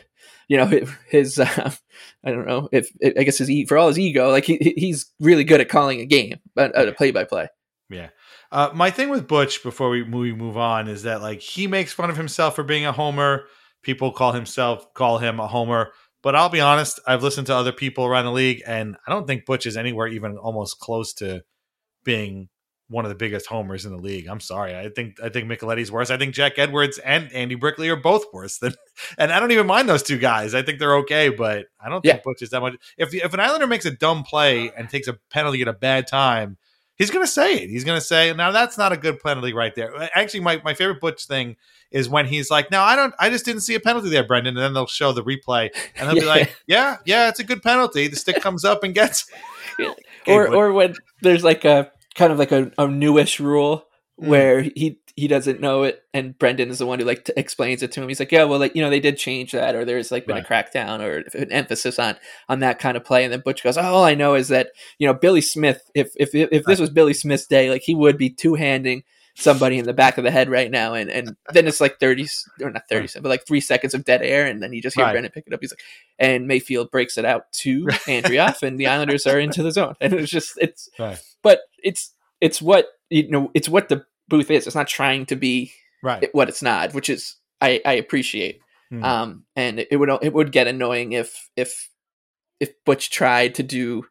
[0.48, 0.66] you know
[1.08, 1.70] his uh,
[2.24, 5.44] i don't know if i guess his for all his ego like he, he's really
[5.44, 7.48] good at calling a game but uh, play by play
[7.90, 8.10] Yeah.
[8.50, 11.92] Uh, my thing with Butch before we we move on is that like he makes
[11.92, 13.44] fun of himself for being a homer.
[13.82, 17.00] People call himself call him a homer, but I'll be honest.
[17.06, 20.08] I've listened to other people around the league, and I don't think Butch is anywhere
[20.08, 21.42] even almost close to
[22.04, 22.48] being
[22.90, 24.26] one of the biggest homers in the league.
[24.28, 24.74] I'm sorry.
[24.76, 26.10] I think I think Micheletti's worse.
[26.10, 28.74] I think Jack Edwards and Andy Brickley are both worse than,
[29.18, 30.54] and I don't even mind those two guys.
[30.54, 32.20] I think they're okay, but I don't think Yeah.
[32.24, 32.74] Butch is that much.
[32.96, 36.06] If if an Islander makes a dumb play and takes a penalty at a bad
[36.06, 36.56] time,
[36.96, 37.68] he's going to say it.
[37.68, 40.72] He's going to say, "Now that's not a good penalty right there." Actually, my, my
[40.74, 41.56] favorite Butch thing
[41.90, 43.14] is when he's like, "No, I don't.
[43.18, 46.08] I just didn't see a penalty there, Brendan." And then they'll show the replay, and
[46.08, 48.08] they'll be like, "Yeah, yeah, it's a good penalty.
[48.08, 49.30] The stick comes up and gets."
[49.80, 49.94] Okay,
[50.26, 53.84] or but- or when there's like a kind of like a, a newish rule
[54.20, 54.26] Mm.
[54.26, 57.84] where he he doesn't know it and brendan is the one who like t- explains
[57.84, 59.84] it to him he's like yeah well like you know they did change that or
[59.84, 60.44] there's like been Right.
[60.44, 62.16] a crackdown or an emphasis on
[62.48, 64.70] on that kind of play and then butch goes oh, all i know is that
[64.98, 68.18] you know billy smith if if if this was billy smith's day like he would
[68.18, 69.04] be two-handing
[69.36, 72.24] somebody in the back of the head right now and and then it's like 30
[72.24, 74.82] s- or not 30 seconds, but like three seconds of dead air and then you
[74.82, 75.12] just hear Right.
[75.12, 75.82] brendan pick it up he's like
[76.18, 80.12] and mayfield breaks it out to andreoff and the islanders are into the zone and
[80.12, 81.20] it's just it's Right.
[81.42, 85.36] But it's it's what you know it's what the booth is it's not trying to
[85.36, 85.72] be
[86.02, 86.28] Right.
[86.32, 88.60] what it's not which is i i appreciate
[88.92, 89.04] Mhm.
[89.04, 91.88] um and it would it would get annoying if if
[92.60, 94.04] if butch tried to do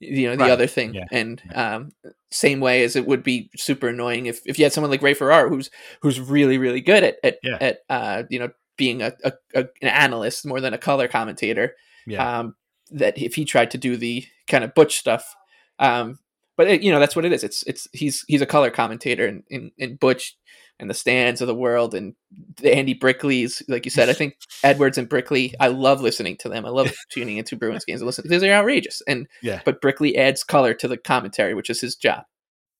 [0.00, 0.50] you know the Right.
[0.50, 1.04] other thing Yeah.
[1.12, 1.92] and um
[2.30, 5.14] same way as it would be super annoying if if you had someone like ray
[5.14, 5.70] ferraro who's
[6.02, 7.58] who's really really good at at, Yeah.
[7.60, 11.76] at uh you know being a, a, a an analyst more than a color commentator
[12.06, 12.38] Yeah.
[12.40, 12.56] um,
[12.90, 15.34] that if he tried to do the kind of butch stuff,
[15.78, 16.18] um,
[16.56, 17.44] but it, you know that's what it is.
[17.44, 20.36] It's it's he's he's a color commentator in, in, in Butch
[20.80, 22.14] and the stands of the world and
[22.56, 24.08] the Andy Brickleys, like you said.
[24.08, 25.54] I think Edwards and Brickley.
[25.60, 26.66] I love listening to them.
[26.66, 29.00] I love tuning into Bruins games and listening because they're outrageous.
[29.06, 29.60] And Yeah.
[29.64, 32.24] but Brickley adds color to the commentary, which is his job.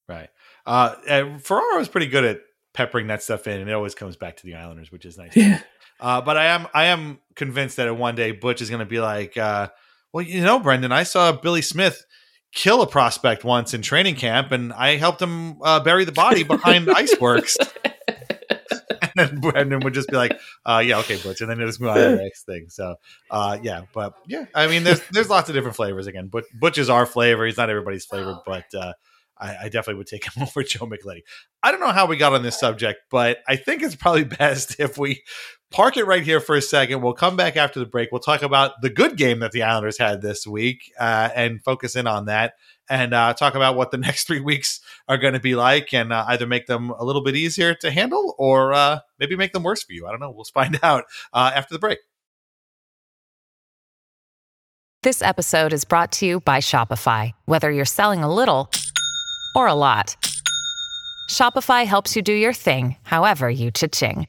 [0.08, 0.28] Right.
[0.66, 2.40] Uh, and Ferraro is pretty good at
[2.72, 5.37] peppering that stuff in, and it always comes back to the Islanders, which is nice.
[5.37, 5.60] Yeah.
[6.00, 8.98] Uh, but I am I am convinced that one day Butch is going to be
[8.98, 9.68] like, uh,
[10.12, 12.04] well, you know, Brendan, I saw Billy Smith
[12.54, 16.44] kill a prospect once in training camp, and I helped him uh, bury the body
[16.44, 17.56] behind Iceworks.
[19.02, 21.90] and then Brendan would just be like, uh, "Yeah, okay, Butch," and then just move
[21.90, 22.66] on to the next thing.
[22.68, 22.96] So,
[23.30, 26.06] uh, yeah, but yeah, I mean, there's there's lots of different flavors.
[26.06, 27.44] Again, but Butch is our flavor.
[27.44, 28.92] He's not everybody's flavor, but uh,
[29.38, 31.22] I, I definitely would take him over Joe McLeody.
[31.62, 34.78] I don't know how we got on this subject, but I think it's probably best
[34.78, 35.22] if we
[35.74, 37.02] park it right here for a second.
[37.02, 38.12] We'll come back after the break.
[38.12, 41.96] We'll talk about the good game that the Islanders had this week uh, and focus
[41.96, 42.54] in on that
[42.88, 46.12] and uh, talk about what the next three weeks are going to be like and
[46.12, 49.64] uh, either make them a little bit easier to handle or uh, maybe make them
[49.64, 50.06] worse for you.
[50.06, 50.30] I don't know.
[50.30, 51.98] We'll find out uh, after the break.
[55.02, 57.32] This episode is brought to you by Shopify.
[57.46, 58.70] Whether you're selling a little
[59.56, 60.16] or a lot,
[61.28, 64.28] Shopify helps you do your thing, however you cha-ching.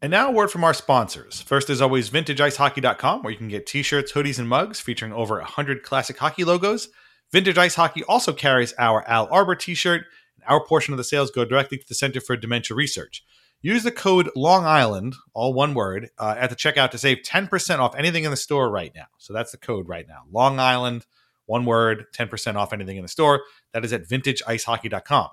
[0.00, 1.40] And now a word from our sponsors.
[1.40, 5.82] First, as always, VintageIceHockey.com, where you can get t-shirts, hoodies, and mugs featuring over 100
[5.82, 6.88] classic hockey logos.
[7.32, 10.04] Vintage Ice Hockey also carries our Al Arbour t-shirt,
[10.36, 13.24] and our portion of the sales go directly to the Center for Dementia Research.
[13.60, 17.80] Use the code Long Island, all one word, uh, at the checkout to save 10%
[17.80, 19.06] off anything in the store right now.
[19.18, 20.22] So that's the code right now.
[20.30, 21.06] Long Island,
[21.46, 23.42] one word, 10% off anything in the store.
[23.72, 25.30] That is at VintageIceHockey.com.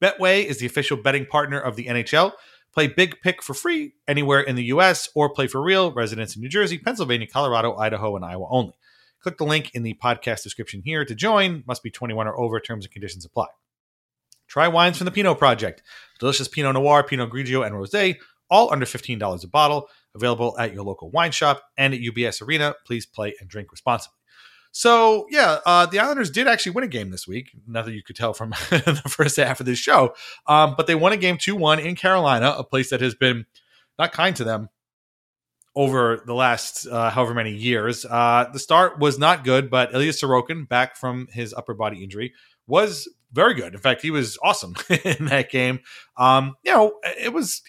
[0.00, 2.32] Betway is the official betting partner of the NHL.
[2.72, 6.42] Play Big Pick for free anywhere in the US or play for real residents in
[6.42, 8.74] New Jersey, Pennsylvania, Colorado, Idaho, and Iowa only.
[9.20, 11.64] Click the link in the podcast description here to join.
[11.66, 12.60] Must be 21 or over.
[12.60, 13.46] Terms and conditions apply.
[14.46, 15.82] Try wines from the Pinot Project.
[16.20, 18.16] Delicious Pinot Noir, Pinot Grigio, and Rosé,
[18.48, 19.88] all under $15 a bottle.
[20.14, 22.74] Available at your local wine shop and at UBS Arena.
[22.86, 24.17] Please play and drink responsibly.
[24.72, 27.50] So yeah, uh, the Islanders did actually win a game this week.
[27.66, 30.14] Nothing you could tell from the first half of this show,
[30.46, 33.46] um, but they won a game two one in Carolina, a place that has been
[33.98, 34.68] not kind to them
[35.74, 38.04] over the last uh, however many years.
[38.04, 42.34] Uh, the start was not good, but Ilya Sorokin, back from his upper body injury,
[42.66, 43.74] was very good.
[43.74, 45.80] In fact, he was awesome in that game.
[46.16, 47.62] Um, you know, it was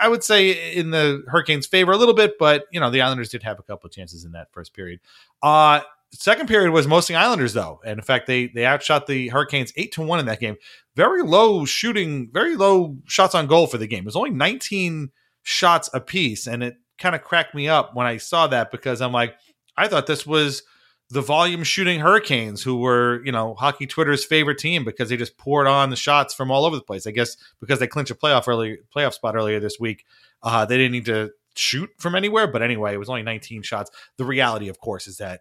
[0.00, 3.30] I would say in the Hurricanes' favor a little bit, but you know the Islanders
[3.30, 5.00] did have a couple of chances in that first period.
[5.42, 5.80] Uh,
[6.12, 9.92] second period was mostly Islanders though, and in fact they they outshot the Hurricanes eight
[9.92, 10.56] to one in that game.
[10.96, 14.00] Very low shooting, very low shots on goal for the game.
[14.00, 15.10] It was only 19
[15.42, 19.12] shots apiece, and it kind of cracked me up when I saw that because I'm
[19.12, 19.34] like,
[19.76, 20.62] I thought this was
[21.10, 25.38] the volume shooting Hurricanes, who were, you know, hockey Twitter's favorite team because they just
[25.38, 27.06] poured on the shots from all over the place.
[27.06, 30.04] I guess because they clinched a playoff early playoff spot earlier this week,
[30.42, 32.46] uh, they didn't need to shoot from anywhere.
[32.46, 33.90] But anyway, it was only 19 shots.
[34.16, 35.40] The reality, of course, is that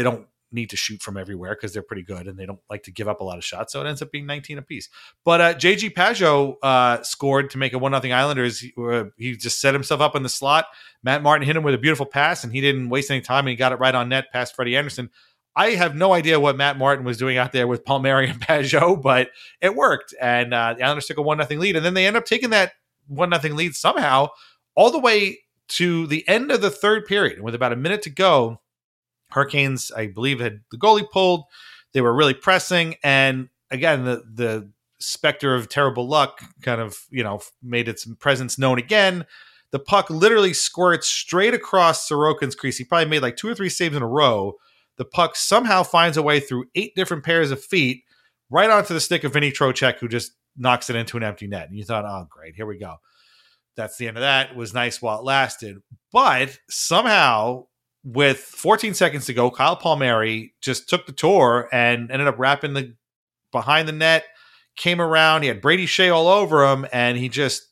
[0.00, 2.82] they don't need to shoot from everywhere because they're pretty good and they don't like
[2.84, 3.70] to give up a lot of shots.
[3.70, 4.88] So it ends up being 19 apiece.
[5.26, 8.60] But uh, JG Pageau uh, scored to make a 1 0 Islanders.
[8.60, 10.66] He, uh, he, just set himself up in the slot.
[11.02, 13.50] Matt Martin hit him with a beautiful pass and he didn't waste any time and
[13.50, 15.10] he got it right on net past Freddie Andersen.
[15.54, 19.00] I have no idea what Matt Martin was doing out there with Palmieri and Pageau,
[19.00, 19.28] but
[19.60, 20.14] it worked.
[20.18, 21.76] And uh, the Islanders took a 1 0 lead.
[21.76, 22.72] And then they end up taking that
[23.08, 24.28] 1 0 lead somehow
[24.74, 27.36] all the way to the end of the third period.
[27.36, 28.59] And with about a minute to go,
[29.32, 31.44] Hurricanes, I believe, had the goalie pulled.
[31.92, 37.24] They were really pressing, and again, the the specter of terrible luck kind of you
[37.24, 39.26] know made its presence known again.
[39.72, 42.78] The puck literally squirts straight across Sorokin's crease.
[42.78, 44.54] He probably made like two or three saves in a row.
[44.96, 48.02] The puck somehow finds a way through eight different pairs of feet
[48.50, 51.68] right onto the stick of Vinny Trocheck, who just knocks it into an empty net.
[51.68, 52.96] And you thought, oh, great, here we go.
[53.76, 54.50] That's the end of that.
[54.50, 55.78] It was nice while it lasted.
[56.12, 57.66] But somehow
[58.04, 62.74] with 14 seconds to go, Kyle Palmieri just took the tour and ended up wrapping
[62.74, 62.94] the
[63.52, 64.24] behind the net,
[64.76, 65.42] came around.
[65.42, 67.68] He had Brady Skjei all over him, and he just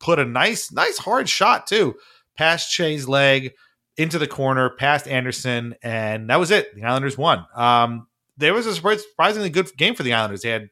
[0.00, 1.94] put a nice, nice hard shot too,
[2.36, 3.52] past Skjei's leg
[3.96, 6.74] into the corner, past Andersen, and that was it.
[6.74, 7.46] The Islanders won.
[7.54, 10.42] Um, there was a surprisingly good game for the Islanders.
[10.42, 10.70] They had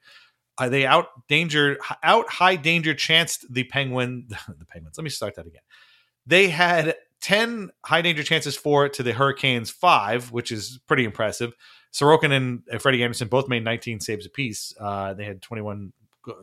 [0.59, 4.27] uh, they out danger out high danger chanced the Penguin
[4.59, 4.99] the Penguins.
[4.99, 5.63] Let me start that again.
[6.27, 11.55] They had 10 high danger chances for to the Hurricanes five, which is pretty impressive.
[11.93, 14.75] Sorokin and Freddie Andersen both made 19 saves apiece.
[14.79, 15.93] Uh, they had 21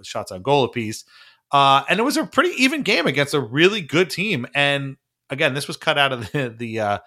[0.03, 1.05] shots on goal apiece.
[1.51, 4.45] Uh, and it was a pretty even game against a really good team.
[4.53, 4.97] And
[5.29, 6.97] again, this was cut out of the, the uh,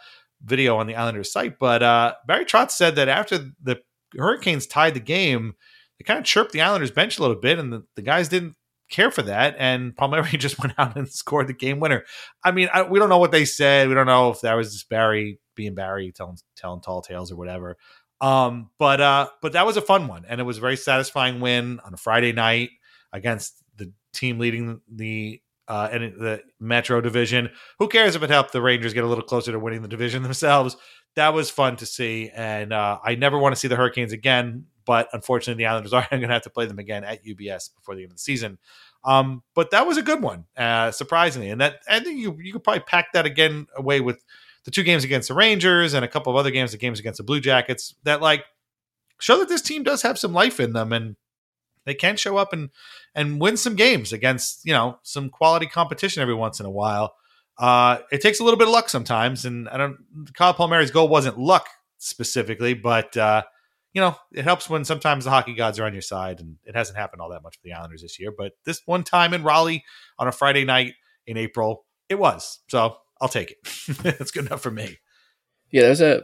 [0.44, 1.58] video on the Islanders site.
[1.58, 3.80] But uh, Barry Trotz said that after the
[4.16, 5.54] Hurricanes tied the game,
[5.98, 8.56] they kind of chirped the Islanders bench a little bit, and the, the guys didn't
[8.92, 9.56] care for that.
[9.58, 12.04] And Palmieri just went out and scored the game winner.
[12.44, 13.88] I mean, I, we don't know what they said.
[13.88, 17.36] We don't know if that was just Barry being Barry telling telling tall tales or
[17.36, 17.76] whatever.
[18.20, 21.40] Um, but uh, but that was a fun one, and it was a very satisfying
[21.40, 22.70] win on a Friday night
[23.12, 27.50] against the team leading the uh, in the Metro division.
[27.80, 30.22] Who cares if it helped the Rangers get a little closer to winning the division
[30.22, 30.76] themselves?
[31.16, 34.66] That was fun to see, and uh, I never want to see the Hurricanes again.
[34.84, 37.94] But unfortunately, the Islanders are going to have to play them again at UBS before
[37.94, 38.58] the end of the season.
[39.04, 42.52] Um, but that was a good one, uh, surprisingly, and that I think you you
[42.52, 44.24] could probably pack that again away with
[44.64, 47.18] the two games against the Rangers and a couple of other games, the games against
[47.18, 48.44] the Blue Jackets that like
[49.20, 51.16] show that this team does have some life in them and
[51.84, 52.70] they can show up and
[53.14, 57.14] and win some games against you know some quality competition every once in a while.
[57.58, 59.98] Uh, it takes a little bit of luck sometimes, and I don't.
[60.34, 61.68] Kyle Palmieri's goal wasn't luck
[61.98, 63.42] specifically, but uh,
[63.92, 66.74] you know it helps when sometimes the hockey gods are on your side, and it
[66.74, 68.32] hasn't happened all that much for the Islanders this year.
[68.36, 69.84] But this one time in Raleigh
[70.18, 70.94] on a Friday night
[71.26, 72.60] in April, it was.
[72.68, 73.96] So I'll take it.
[74.02, 74.98] That's good enough for me.
[75.70, 76.22] Yeah, there was a.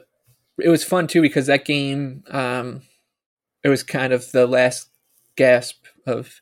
[0.58, 2.82] It was fun too because that game, um,
[3.62, 4.90] it was kind of the last
[5.36, 6.40] gasp of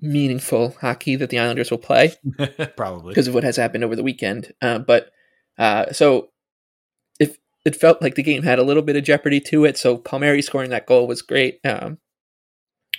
[0.00, 2.12] meaningful hockey that the Islanders will play.
[2.76, 4.52] Probably because of what has happened over the weekend.
[4.60, 5.10] Uh, but
[5.58, 6.28] uh, so
[7.66, 10.40] it felt like the game had a little bit of jeopardy to it, so Palmieri
[10.40, 11.58] scoring that goal was great.
[11.64, 11.98] Um,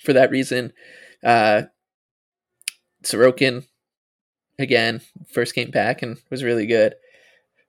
[0.03, 0.73] for that reason,
[1.23, 1.63] uh,
[3.01, 3.65] Sorokin
[4.59, 4.99] again
[5.31, 6.95] first came back and was really good.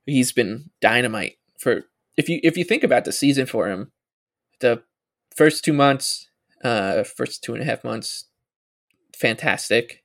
[0.06, 1.84] He's been dynamite for
[2.16, 3.92] if you if you think about the season for him,
[4.58, 4.82] the
[5.34, 6.28] first two months,
[6.64, 8.24] uh, first two and a half months,
[9.14, 10.02] fantastic.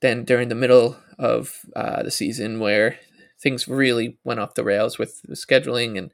[0.00, 2.98] Then during the middle of uh, the season, where
[3.40, 6.10] things really went off the rails with the scheduling and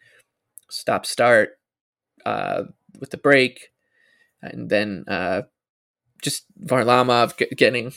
[0.70, 1.58] stop start
[2.26, 2.64] uh,
[3.00, 3.70] with the break,
[4.42, 5.42] and then uh,
[6.22, 7.92] just Varlamov g- getting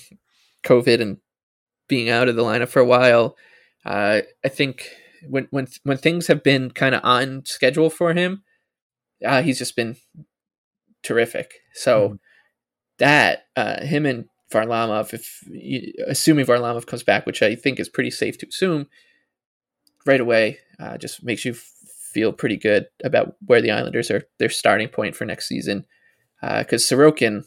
[0.64, 1.18] COVID and
[1.88, 3.36] being out of the lineup for a while.
[3.86, 4.90] Uh, I think
[5.28, 8.44] when when when things have been kind of on schedule for him,
[9.26, 9.96] uh, he's just been
[11.04, 11.54] terrific.
[11.74, 12.20] So mm.
[13.00, 15.44] that uh, him and Varlamov, if
[16.08, 18.88] assuming Varlamov comes back, which I think is pretty safe to assume,
[20.08, 24.50] right away, uh, just makes you feel pretty good about where the Islanders are their
[24.50, 25.86] starting point for next season.
[26.42, 27.44] Because uh, Sorokin,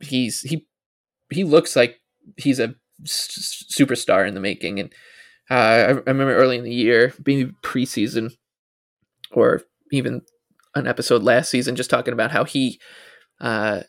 [0.00, 0.66] he's he
[1.30, 2.00] he looks like
[2.36, 4.92] he's a s- superstar in the making, and
[5.50, 8.32] uh, I, I remember early in the year, being preseason,
[9.32, 10.22] or even
[10.74, 12.78] an episode last season, just talking about how he
[13.40, 13.80] uh,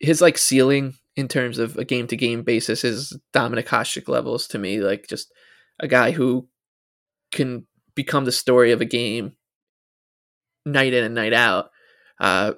[0.00, 4.46] his like ceiling in terms of a game to game basis is Dominik Hasek levels
[4.48, 4.80] to me.
[4.80, 5.32] Like just
[5.78, 6.48] a guy who
[7.32, 9.32] can become the story of a game
[10.64, 11.70] night in and night out.
[12.18, 12.52] Uh,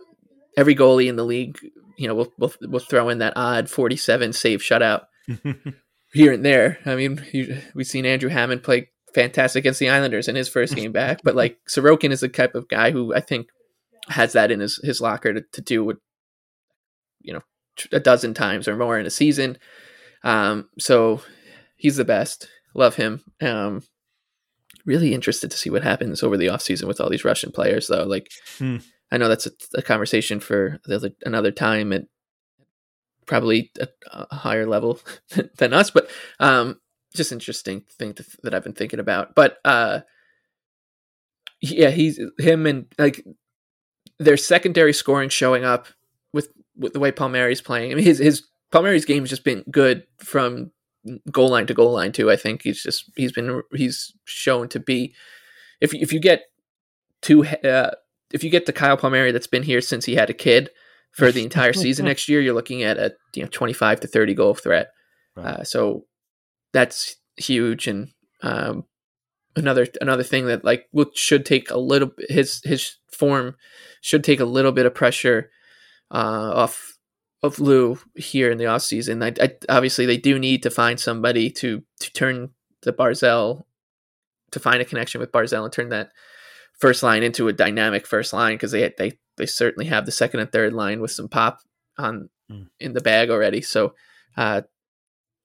[0.57, 1.59] every goalie in the league,
[1.97, 5.05] you know, will will will throw in that odd 47 save shutout
[6.13, 6.79] here and there.
[6.85, 10.75] I mean, you, we've seen Andrew Hammond play fantastic against the Islanders in his first
[10.75, 13.49] game back, but like Sorokin is the type of guy who I think
[14.09, 15.99] has that in his, his locker to, to do what,
[17.21, 17.43] you know,
[17.93, 19.59] a dozen times or more in a season.
[20.25, 21.21] Um, so
[21.77, 22.49] he's the best.
[22.75, 23.23] Love him.
[23.41, 23.83] Um,
[24.85, 28.05] really interested to see what happens over the offseason with all these Russian players, though.
[28.05, 28.79] Like, hmm.
[29.11, 32.05] I know that's a, a conversation for the, another time at
[33.27, 35.01] probably a, a higher level
[35.59, 36.11] than us, but
[36.41, 36.81] um,
[37.15, 39.35] just interesting thing to, that I've been thinking about.
[39.35, 40.01] But uh,
[41.61, 43.25] yeah, he's him and like
[44.19, 45.89] their secondary scoring showing up
[46.33, 47.93] with with the way Palmieri's playing.
[47.93, 50.73] I mean, his his Palmieri's game has just been good from
[51.31, 52.31] goal line to goal line too.
[52.31, 55.15] I think he's just he's been he's shown to be
[55.81, 56.45] if if you get
[57.21, 57.91] two uh,
[58.33, 60.71] if you get the Kyle Palmieri that's been here since he had a kid
[61.13, 64.35] for the entire season next year, you're looking at a you know 25 to 30
[64.35, 64.89] goal threat.
[65.37, 65.47] Right.
[65.47, 66.07] Uh, so
[66.73, 68.09] that's huge and
[68.43, 68.85] um,
[69.57, 73.57] another another thing that like should take a little his his form
[74.01, 75.51] should take a little bit of pressure
[76.11, 76.92] uh, off
[77.43, 79.23] of Lou here in the off season.
[79.23, 82.51] I, I, obviously they do need to find somebody to to turn
[82.83, 83.65] the Barzal,
[84.53, 86.11] to find a connection with Barzal and turn that
[86.79, 90.41] first line into a dynamic first line because they they they certainly have the second
[90.41, 91.61] and third line with some pop
[91.99, 92.67] on mm.
[92.79, 93.61] in the bag already.
[93.61, 93.95] So
[94.37, 94.63] uh,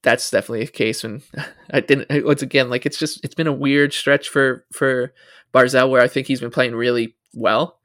[0.04, 1.04] that's definitely a case.
[1.04, 1.22] And
[1.72, 5.14] I didn't once again like it's just it's been a weird stretch for for
[5.54, 7.77] Barzal where I think he's been playing really well,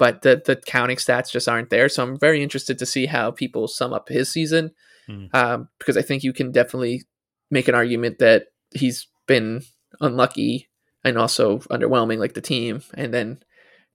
[0.00, 1.90] but the the counting stats just aren't there.
[1.90, 4.70] So I'm very interested to see how people sum up his season
[5.06, 5.32] mm.
[5.34, 7.04] um, because I think you can definitely
[7.50, 9.60] make an argument that he's been
[10.00, 10.70] unlucky
[11.04, 13.40] and also underwhelming like the team, and then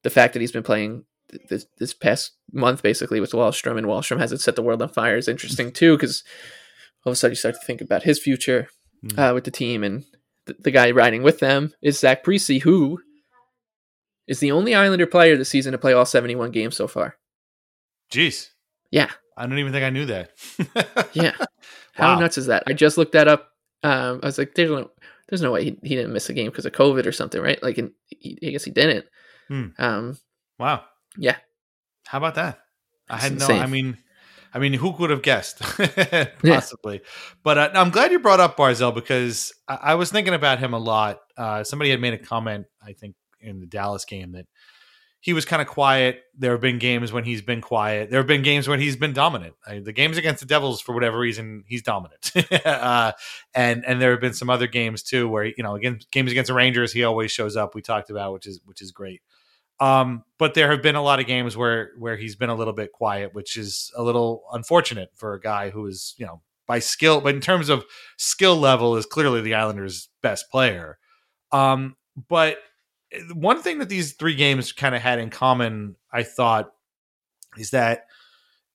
[0.03, 1.05] the fact that he's been playing
[1.49, 5.17] this this past month basically with Wahlstrom and Wahlstrom hasn't set the world on fire
[5.17, 6.23] is interesting too because
[7.03, 8.69] all of a sudden you start to think about his future
[9.03, 9.17] mm.
[9.17, 10.05] uh, with the team and
[10.45, 12.99] the, the guy riding with them is Zach Parise who
[14.27, 17.17] is the only Islander player this season to play all 71 games so far.
[18.11, 18.49] Jeez.
[18.91, 19.11] Yeah.
[19.37, 20.31] I don't even think I knew that.
[21.13, 21.33] yeah.
[21.93, 22.19] How wow.
[22.19, 22.63] nuts is that?
[22.67, 23.49] I just looked that up.
[23.83, 24.89] Um, I was like, there's no,
[25.29, 27.61] there's no way he, he didn't miss a game because of COVID or something, right?
[27.61, 27.75] Like,
[28.09, 29.05] he, I guess he didn't.
[29.47, 29.67] Hmm.
[29.77, 30.17] Um,
[30.57, 30.83] wow.
[31.17, 31.37] Yeah.
[32.05, 32.59] How about that?
[33.09, 33.47] I had no.
[33.47, 33.97] I mean,
[34.53, 35.59] I mean, who could have guessed?
[36.43, 37.01] Possibly,
[37.43, 40.73] but uh, I'm glad you brought up Barzal because I, I was thinking about him
[40.73, 41.19] a lot.
[41.37, 44.45] Uh, somebody had made a comment, I think, in the Dallas game that
[45.25, 46.21] he was kind of quiet.
[46.37, 48.11] There have been games when he's been quiet.
[48.11, 49.55] There have been games when he's been dominant.
[49.65, 52.31] Uh, the games against the Devils, for whatever reason, he's dominant.
[52.65, 53.11] uh,
[53.55, 56.49] and and there have been some other games too where you know, again, games against
[56.49, 57.73] the Rangers, he always shows up.
[57.73, 59.21] We talked about, which is which is great.
[59.79, 62.73] Um, but there have been a lot of games where where he's been a little
[62.73, 66.79] bit quiet, which is a little unfortunate for a guy who is, you know, by
[66.79, 67.83] skill, but in terms of
[68.17, 70.97] skill level, is clearly the Islanders' best player.
[71.51, 71.95] Um,
[72.29, 72.57] but
[73.33, 76.71] one thing that these three games kind of had in common, I thought,
[77.57, 78.07] is that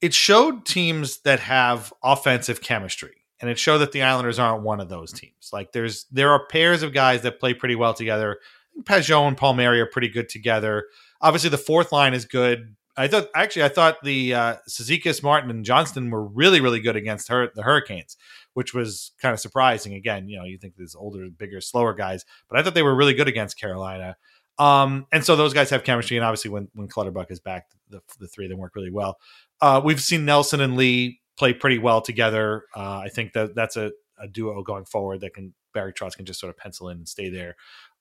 [0.00, 3.16] it showed teams that have offensive chemistry.
[3.40, 5.50] And it showed that the Islanders aren't one of those teams.
[5.52, 8.38] Like there's there are pairs of guys that play pretty well together.
[8.82, 10.86] Pageau and Palmieri are pretty good together.
[11.22, 12.76] Obviously, the fourth line is good.
[12.96, 16.96] I thought actually, I thought the uh, Cizikas, Martin, and Johnston were really, really good
[16.96, 18.18] against her, the Hurricanes,
[18.54, 19.94] which was kind of surprising.
[19.94, 22.94] Again, you know, you think these older, bigger, slower guys, but I thought they were
[22.94, 24.16] really good against Carolina.
[24.58, 28.00] Um, and so those guys have chemistry, and obviously, when when Clutterbuck is back, the,
[28.18, 29.16] the three of them work really well.
[29.60, 32.64] Uh, we've seen Nelson and Lee play pretty well together.
[32.76, 36.26] Uh, I think that that's a, a duo going forward that can Barry Trotz can
[36.26, 37.56] just sort of pencil in and stay there.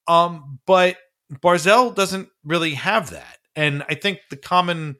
[0.08, 0.98] Um, but
[1.32, 3.38] Barzal doesn't really have that.
[3.56, 4.98] And I think the common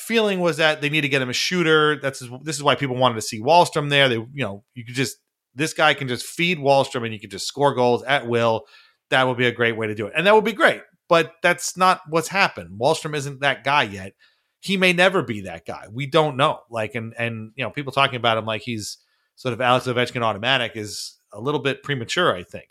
[0.00, 1.96] feeling was that they need to get him a shooter.
[2.00, 4.08] That's this is why people wanted to see Wahlstrom there.
[4.08, 5.18] They, you know, you could just
[5.54, 8.64] this guy can just feed Wahlstrom and you can just score goals at will.
[9.10, 10.12] That would be a great way to do it.
[10.16, 10.82] And that would be great.
[11.08, 12.78] But that's not what's happened.
[12.80, 14.12] Wahlstrom isn't that guy yet.
[14.60, 15.86] He may never be that guy.
[15.90, 16.60] We don't know.
[16.70, 18.98] Like and and you know, people talking about him like he's
[19.36, 22.68] sort of Alex Ovechkin automatic is a little bit premature, I think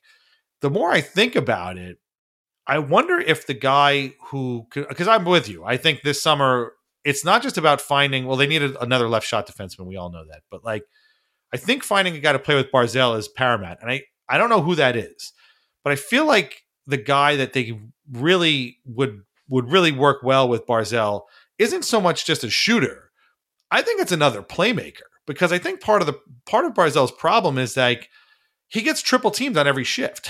[0.61, 1.97] the more I think about it,
[2.67, 6.73] I wonder if the guy who, because I'm with you, I think this summer
[7.09, 8.25] it's not just about finding.
[8.25, 9.87] Well, they needed another left shot defenseman.
[9.87, 10.83] We all know that, but like,
[11.51, 14.49] I think finding a guy to play with Barzal is paramount, and I I don't
[14.49, 15.33] know who that is,
[15.83, 17.79] but I feel like the guy that they
[18.11, 21.23] really would would really work well with Barzal
[21.57, 23.09] isn't so much just a shooter.
[23.71, 27.57] I think it's another playmaker because I think part of the part of Barzal's problem
[27.57, 28.09] is like
[28.67, 30.29] he gets triple teamed on every shift.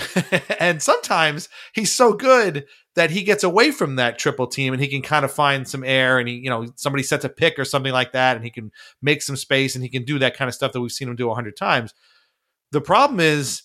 [0.60, 2.66] and sometimes he's so good
[3.00, 5.86] that he gets away from that triple team and he can kind of find some
[5.86, 8.52] air and he, you know, somebody sets a pick or something like that and he
[8.52, 11.08] can make some space and he can do that kind of stuff that we've seen
[11.08, 11.94] him do a hundred times.
[12.74, 13.64] The problem is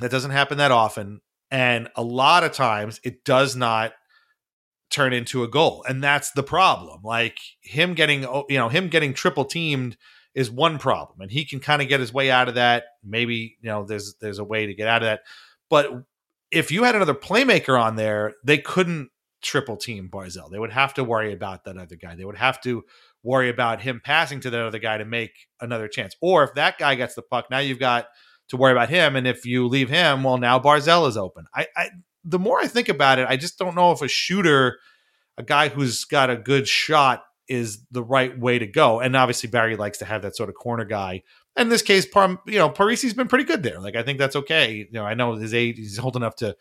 [0.00, 1.20] that doesn't happen that often.
[1.50, 3.92] And a lot of times it does not
[4.88, 5.84] turn into a goal.
[5.86, 7.02] And that's the problem.
[7.02, 9.98] Like him getting, you know, him getting triple teamed
[10.34, 13.56] is one problem and he can kind of get his way out of that maybe
[13.60, 15.20] you know there's there's a way to get out of that
[15.68, 15.90] but
[16.50, 19.10] if you had another playmaker on there they couldn't
[19.42, 22.60] triple team barzal they would have to worry about that other guy they would have
[22.60, 22.82] to
[23.22, 26.78] worry about him passing to that other guy to make another chance or if that
[26.78, 28.06] guy gets the puck now you've got
[28.48, 31.66] to worry about him and if you leave him well now barzal is open i,
[31.76, 31.90] I
[32.24, 34.78] the more i think about it i just don't know if a shooter
[35.36, 39.00] a guy who's got a good shot is the right way to go.
[39.00, 41.22] And obviously Barry likes to have that sort of corner guy.
[41.58, 43.80] In this case, you know, Parise's been pretty good there.
[43.80, 44.74] Like I think that's okay.
[44.74, 46.56] You know, I know his age, he's old enough to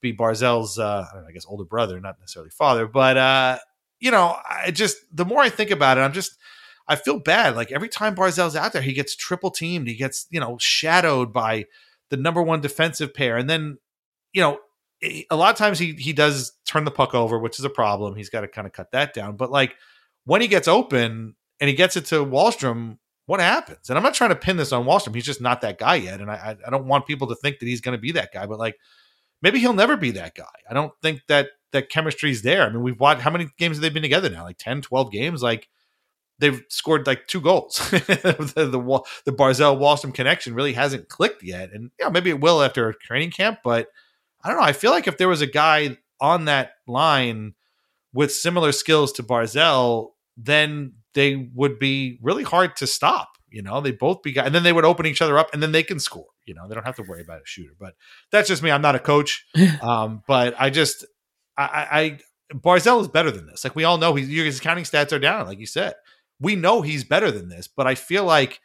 [0.00, 3.58] be Barzal's, uh, I, know, I guess older brother, not necessarily father, but uh,
[4.00, 6.36] you know, I just the more I think about it, I'm just
[6.86, 7.56] I feel bad.
[7.56, 9.88] Like every time Barzal's out there, he gets triple teamed.
[9.88, 11.66] He gets you know shadowed by
[12.10, 13.78] the number one defensive pair, and then
[14.32, 14.58] you know
[15.02, 18.16] a lot of times he he does turn the puck over, which is a problem.
[18.16, 19.36] He's got to kind of cut that down.
[19.36, 19.74] But like
[20.24, 22.98] when he gets open and he gets it to Wahlstrom,
[23.28, 23.90] what happens?
[23.90, 25.14] And I'm not trying to pin this on Wahlstrom.
[25.14, 26.22] He's just not that guy yet.
[26.22, 28.46] And I, I don't want people to think that he's going to be that guy,
[28.46, 28.76] but like
[29.42, 30.46] maybe he'll never be that guy.
[30.68, 32.62] I don't think that that chemistry is there.
[32.62, 34.44] I mean, we've watched how many games have they been together now?
[34.44, 35.42] Like 10, 12 games?
[35.42, 35.68] Like
[36.38, 37.76] they've scored like two goals.
[37.90, 41.70] the, the, the Barzal Wahlstrom connection really hasn't clicked yet.
[41.70, 43.88] And yeah, maybe it will after training camp, but
[44.42, 44.64] I don't know.
[44.64, 47.52] I feel like if there was a guy on that line
[48.14, 53.32] with similar skills to Barzal, then they would be really hard to stop.
[53.50, 55.72] You know, they both be, and then they would open each other up, and then
[55.72, 56.26] they can score.
[56.44, 57.72] You know, they don't have to worry about a shooter.
[57.78, 57.94] But
[58.30, 58.70] that's just me.
[58.70, 59.46] I'm not a coach,
[59.82, 61.04] um, but I just,
[61.56, 62.18] I,
[62.52, 63.64] I, Barzal is better than this.
[63.64, 65.46] Like we all know, he's, his counting stats are down.
[65.46, 65.94] Like you said,
[66.38, 67.66] we know he's better than this.
[67.66, 68.60] But I feel like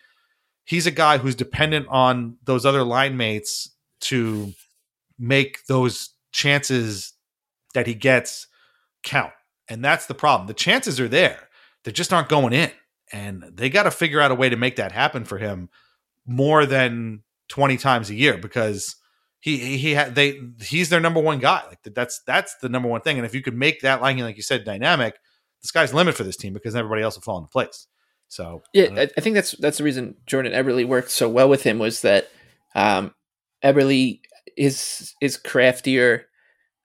[0.63, 4.53] he's a guy who's dependent on those other line mates to
[5.17, 7.13] make those chances
[7.73, 8.47] that he gets
[9.03, 9.33] count.
[9.69, 10.47] And that's the problem.
[10.47, 11.47] The chances are there
[11.83, 12.71] they just aren't going in.
[13.11, 15.69] And they got to figure out a way to make that happen for him
[16.25, 18.95] more than 20 times a year because
[19.39, 21.61] he he had they he's their number one guy.
[21.67, 23.17] Like that's that's the number one thing.
[23.17, 25.15] And if you could make that line like you said dynamic,
[25.61, 27.87] the sky's the limit for this team because everybody else will fall into place.
[28.29, 31.49] So Yeah, uh, I, I think that's that's the reason Jordan Eberle worked so well
[31.49, 32.29] with him was that
[32.73, 33.13] um,
[33.63, 34.19] Eberle
[34.57, 36.27] is is craftier,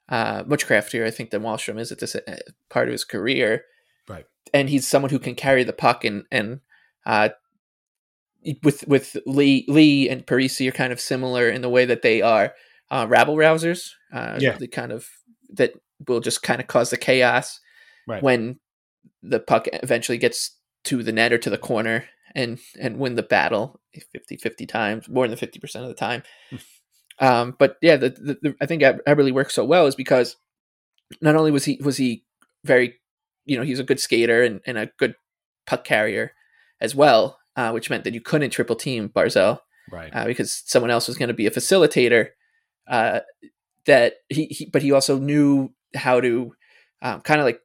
[0.09, 2.38] uh, much craftier, I think, than Wahlstrom is at this uh,
[2.68, 3.64] part of his career.
[4.55, 6.61] And he's someone who can carry the puck and and
[7.07, 7.30] uh,
[8.62, 12.22] with with Lee Lee and Parise are kind of similar in the way that they
[12.22, 12.55] are
[12.90, 13.90] uh, rabble rousers.
[14.12, 14.57] Uh, Yeah.
[14.57, 15.09] the kind of
[15.51, 15.72] that
[16.07, 17.61] will just kind of cause the chaos
[18.07, 18.22] Right.
[18.22, 18.59] when
[19.22, 23.22] the puck eventually gets to the net or to the corner and and win the
[23.22, 23.80] battle
[24.12, 26.22] 50 50 times more than 50% of the time
[27.18, 30.36] um but yeah the, the, the i think Eber- eberle works so well is because
[31.20, 32.24] not only was he was he
[32.64, 32.94] very
[33.49, 35.14] you know he's a good skater and, and a good
[35.66, 36.32] puck carrier
[36.80, 40.11] as well uh, which meant that you couldn't triple team barzal right.
[40.14, 42.28] uh, because someone else was going to be a facilitator.
[42.86, 43.20] Uh,
[43.86, 46.55] that he, he, but he also knew how to
[47.03, 47.61] um, kind of like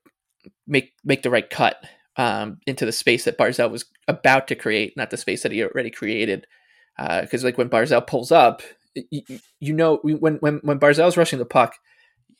[0.68, 1.78] make make the right cut
[2.18, 5.64] um, into the space that Barzal was about to create, not the space that he
[5.64, 6.48] already created.
[6.98, 8.62] Because like when Barzal pulls up,
[9.10, 9.22] you,
[9.60, 11.76] you know when when when Barzal's rushing the puck,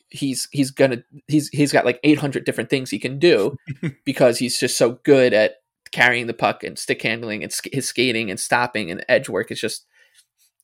[0.10, 3.56] he's he's gonna he's he's got like 800 different things he can do
[4.06, 5.56] because he's just so good at
[5.92, 9.52] carrying the puck and stick handling and sk- his skating and stopping and edge work
[9.52, 9.86] is just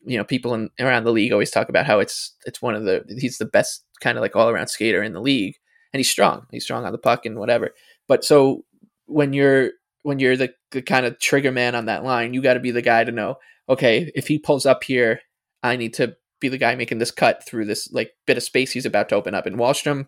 [0.06, 2.84] you know people in around the league always talk about how it's it's one of
[2.84, 5.56] the he's the best kind of like all around skater in the league
[5.94, 6.46] and he's strong.
[6.52, 7.72] He's strong on the puck and whatever.
[8.08, 8.64] But so
[9.06, 9.72] when you're
[10.04, 12.72] when you're the, the kind of trigger man on that line you got to be
[12.72, 13.36] the guy to know
[13.68, 15.20] okay if he pulls up here
[15.62, 18.72] i need to be the guy making this cut through this like bit of space
[18.72, 20.08] he's about to open up and wahlstrom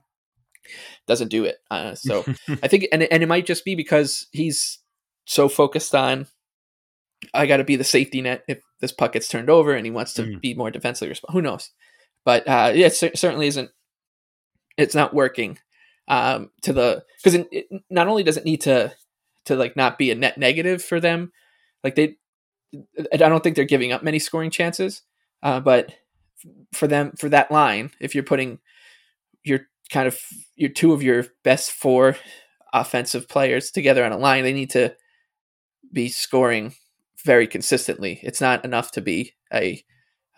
[1.08, 2.24] doesn't do it uh, so
[2.64, 4.80] i think and, and it might just be because he's
[5.26, 6.28] so focused on
[7.36, 9.92] I got to be the safety net if this puck gets turned over, and he
[9.92, 10.42] wants to Mhm.
[10.42, 11.34] be more defensively responsible.
[11.34, 11.70] Who knows?
[12.26, 13.70] But uh, yeah, it cer- certainly isn't.
[14.76, 15.60] It's not working
[16.08, 17.46] um, to the because
[17.92, 18.92] not only does it need to
[19.46, 21.32] to like not be a net negative for them,
[21.84, 22.16] like they,
[23.14, 25.04] I don't think they're giving up many scoring chances,
[25.44, 25.94] uh, but
[26.74, 28.60] for them for that line, if you're putting
[29.44, 29.62] your
[29.92, 30.20] kind of
[30.56, 32.16] your two of your best four
[32.74, 34.96] offensive players together on a line, they need to
[35.92, 36.74] be scoring
[37.24, 38.20] very consistently.
[38.24, 39.84] It's not enough to be a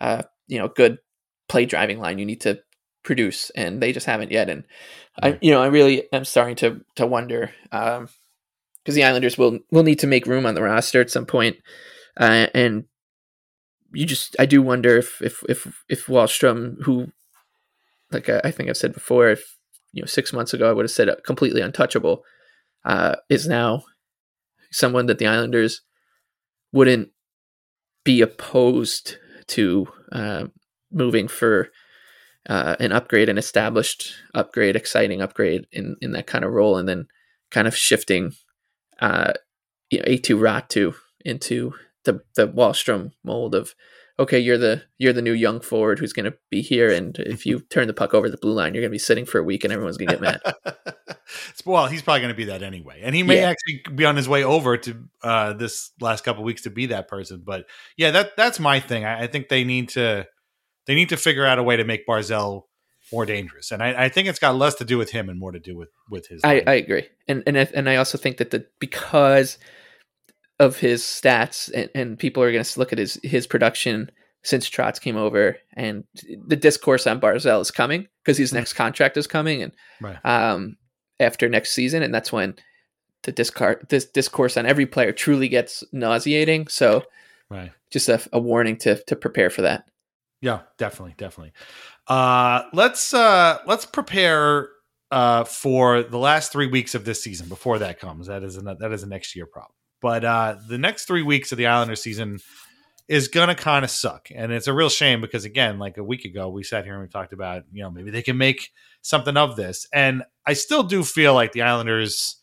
[0.00, 0.98] uh, you know good
[1.48, 2.18] play driving line.
[2.18, 2.60] You need to
[3.02, 4.50] produce, and they just haven't yet.
[4.50, 4.64] And
[5.22, 9.82] I you know I really am starting to to wonder because the Islanders will will
[9.82, 11.56] need to make room on the roster at some point,
[12.18, 12.84] uh, and
[13.94, 17.12] you just I do wonder if if if if Wahlstrom, who
[18.10, 19.56] like I, I think I've said before, if
[19.92, 22.22] you know six months ago I would have said completely untouchable,
[22.84, 23.84] uh, is now
[24.70, 25.82] someone that the Islanders
[26.72, 27.10] wouldn't
[28.04, 29.16] be opposed
[29.46, 30.44] to uh,
[30.92, 31.70] moving for
[32.48, 36.88] uh, an upgrade, an established upgrade, exciting upgrade in, in that kind of role, and
[36.88, 37.06] then
[37.50, 38.32] kind of shifting
[39.00, 39.32] uh,
[39.90, 41.74] you know, Aatu Raty into
[42.04, 43.74] the the Wahlstrom mold of
[44.18, 47.44] okay, you're the you're the new young forward who's going to be here, and if
[47.46, 49.42] you turn the puck over the blue line, you're going to be sitting for a
[49.44, 50.74] week, and everyone's going to get mad.
[51.64, 53.48] Well, he's probably going to be that anyway, and he may Yeah.
[53.48, 57.08] actually be on his way over to uh, this last couple weeks to be that
[57.08, 57.42] person.
[57.44, 59.04] But yeah, that that's my thing.
[59.06, 60.26] I, I think they need to
[60.86, 62.64] they need to figure out a way to make Barzal
[63.10, 65.52] more dangerous, and I, I think it's got less to do with him and more
[65.52, 66.42] to do with with his.
[66.44, 69.58] I, I agree, and and I, and I also think that the because
[70.58, 74.10] of his stats, and, and people are going to look at his his production
[74.42, 76.04] since Trotz came over, and
[76.46, 80.18] the discourse on Barzal is coming because his next contract is coming, and Right.
[80.24, 80.76] um,
[81.18, 82.54] after next season, and that's when
[83.22, 86.68] the discar- this discourse on every player truly gets nauseating.
[86.68, 87.04] So,
[87.50, 87.72] Right.
[87.90, 89.84] just a, a warning to to prepare for that.
[90.40, 91.52] Yeah, definitely, definitely.
[92.06, 94.68] Uh, let's uh, let's prepare
[95.10, 98.26] uh, for the last three weeks of this season before that comes.
[98.26, 99.72] That is a, that is a next year problem.
[100.04, 102.40] But uh, the next three weeks of the Islander season
[103.08, 106.26] is gonna kind of suck, and it's a real shame because again, like a week
[106.26, 108.68] ago, we sat here and we talked about you know maybe they can make
[109.00, 112.36] something of this, and I still do feel like the Islanders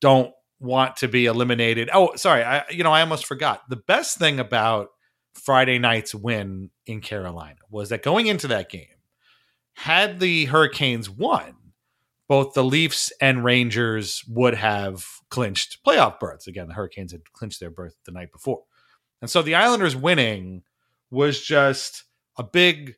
[0.00, 1.90] don't want to be eliminated.
[1.92, 3.68] Oh, sorry, I you know I almost forgot.
[3.68, 4.88] The best thing about
[5.34, 8.86] Friday night's win in Carolina was that going into that game,
[9.74, 11.54] had the Hurricanes won,
[12.28, 16.46] both the Leafs and Rangers would have clinched playoff berths.
[16.46, 18.62] Again, the Hurricanes had clinched their berth the night before.
[19.20, 20.62] And so the Islanders winning
[21.10, 22.04] was just
[22.36, 22.96] a big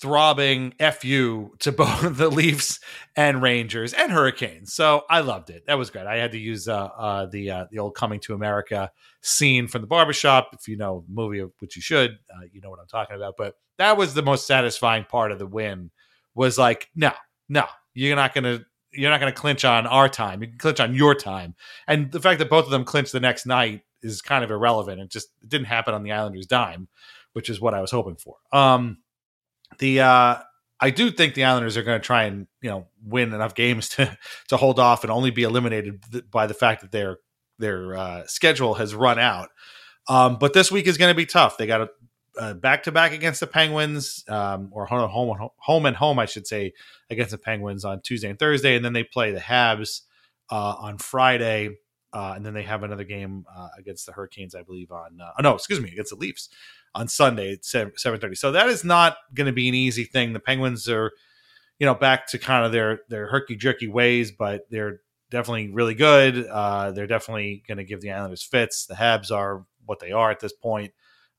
[0.00, 2.80] throbbing fu to both the Leafs
[3.16, 4.72] and Rangers and Hurricanes.
[4.72, 5.64] So I loved it.
[5.66, 6.06] That was great.
[6.06, 8.90] I had to use uh, uh, the uh, the old "Coming to America"
[9.20, 10.50] scene from the barbershop.
[10.52, 13.34] If you know the movie, which you should, uh, you know what I'm talking about.
[13.36, 15.90] But that was the most satisfying part of the win.
[16.34, 17.12] Was like, no,
[17.48, 17.64] no,
[18.06, 20.40] you're not going to you're not going to clinch on our time.
[20.42, 21.54] You can clinch on your time.
[21.86, 25.00] And the fact that both of them clinched the next night is kind of irrelevant.
[25.00, 26.88] It just it didn't happen on the Islanders' dime,
[27.32, 28.36] which is what I was hoping for.
[28.52, 28.98] Um,
[29.78, 30.36] the uh,
[30.80, 33.88] I do think the Islanders are going to try and you know win enough games
[33.90, 34.16] to
[34.48, 37.18] to hold off and only be eliminated by the fact that their
[37.58, 39.48] their uh, schedule has run out.
[40.08, 41.58] Um, but this week is going to be tough.
[41.58, 41.88] They got a
[42.54, 46.46] back to back against the Penguins, um, or home, home home and home, I should
[46.46, 46.72] say,
[47.10, 50.02] against the Penguins on Tuesday and Thursday, and then they play the Habs
[50.50, 51.76] uh, on Friday,
[52.12, 55.42] uh, and then they have another game uh, against the Hurricanes, I believe, on oh
[55.42, 56.48] no, excuse me, against the Leafs
[56.94, 58.34] on Sunday at seven thirty.
[58.34, 60.32] So that is not going to be an easy thing.
[60.32, 61.12] The Penguins are,
[61.78, 65.94] you know, back to kind of their their herky jerky ways, but they're definitely really
[65.94, 66.46] good.
[66.46, 68.86] Uh, they're definitely going to give the Islanders fits.
[68.86, 70.92] The Habs are what they are at this point.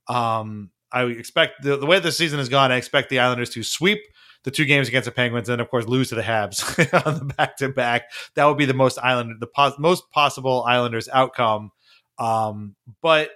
[0.06, 3.62] Um, I expect the, the way the season has gone, I expect the Islanders to
[3.62, 4.00] sweep
[4.44, 6.62] the two games against the Penguins, and of course lose to the Habs
[7.06, 8.04] on the back to back.
[8.34, 11.70] That would be the most Islander, the pos- most possible Islanders outcome.
[12.18, 13.30] Um, but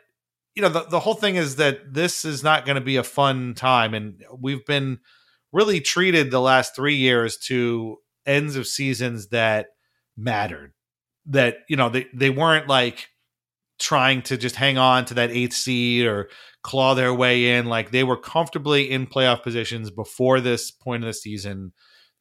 [0.55, 3.02] you know, the, the whole thing is that this is not going to be a
[3.02, 5.00] fun time, and we've been
[5.52, 9.66] really treated the last three years to ends of seasons that
[10.16, 10.72] mattered.
[11.26, 13.09] That you know they they weren't like
[13.78, 16.28] trying to just hang on to that eighth seed or
[16.64, 17.66] claw their way in.
[17.66, 21.72] Like they were comfortably in playoff positions before this point of the season.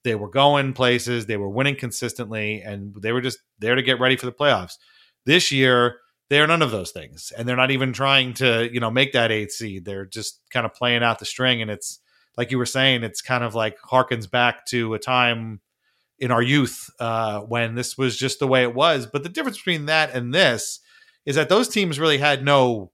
[0.04, 4.02] They were going places, they were winning consistently, and they were just there to get
[4.02, 4.74] ready for the playoffs.
[5.26, 5.96] This year,
[6.30, 9.14] they are none of those things, and they're not even trying to, you know, make
[9.14, 9.86] that eighth seed.
[9.86, 12.00] They're just kind of playing out the string, and it's
[12.38, 15.62] like you were saying, it's kind of like harkens back to a time
[16.20, 19.06] in our youth uh, when this was just the way it was.
[19.06, 20.82] But the difference between that and this
[21.26, 22.92] is that those teams really had no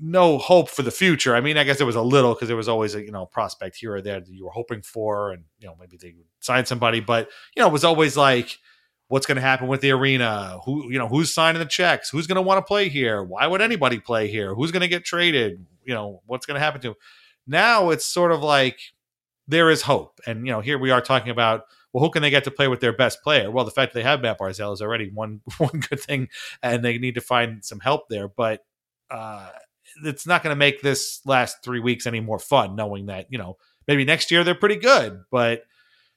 [0.00, 1.34] no hope for the future.
[1.34, 3.26] I mean, I guess there was a little because there was always a you know
[3.26, 6.26] prospect here or there that you were hoping for, and you know maybe they would
[6.40, 8.58] sign somebody, but you know it was always like
[9.08, 12.26] what's going to happen with the arena, who you know who's signing the checks, who's
[12.26, 15.04] going to want to play here, why would anybody play here, who's going to get
[15.04, 16.88] traded, you know what's going to happen to.
[16.88, 16.96] Them.
[17.46, 18.78] Now it's sort of like
[19.48, 22.30] there is hope, and you know here we are talking about well, who can they
[22.30, 23.50] get to play with their best player?
[23.50, 26.28] Well, the fact that they have Matt Barzal is already one one good thing,
[26.62, 28.28] and they need to find some help there.
[28.28, 28.64] But
[29.10, 29.50] uh,
[30.04, 33.38] it's not going to make this last three weeks any more fun, knowing that you
[33.38, 35.62] know maybe next year they're pretty good, but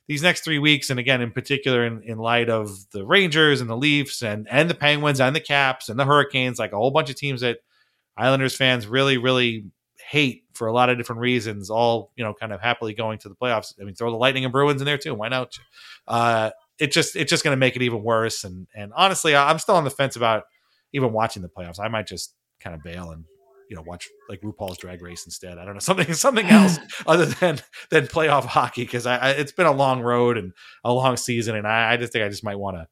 [0.08, 3.70] these next three weeks, and again in particular in, in light of the Rangers and
[3.70, 6.92] the Leafs and and the Penguins and the Caps and the Hurricanes, like a whole
[6.92, 7.60] bunch of teams that
[8.18, 9.66] Islanders fans really really
[10.08, 13.30] hate for a lot of different reasons, all you know, kind of happily going to
[13.30, 13.74] the playoffs.
[13.80, 15.14] I mean, throw the Lightning and Bruins in there too.
[15.14, 15.58] Why not?
[16.08, 18.44] Uh, it just it's just going to make it even worse.
[18.44, 20.44] And and honestly, I'm still on the fence about
[20.94, 21.80] even watching the playoffs.
[21.80, 23.26] I might just kind of bail and
[23.70, 25.58] you know watch like RuPaul's Drag Race instead.
[25.58, 27.60] I don't know something something else other than
[27.90, 30.54] than playoff hockey because I, I, it's been a long road and
[30.84, 32.88] a long season, and I, I just think I just might want to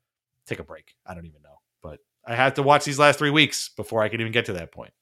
[0.48, 0.94] take a break.
[1.06, 4.10] I don't even know, but I have to watch these last three weeks before I
[4.10, 4.94] can even get to that point.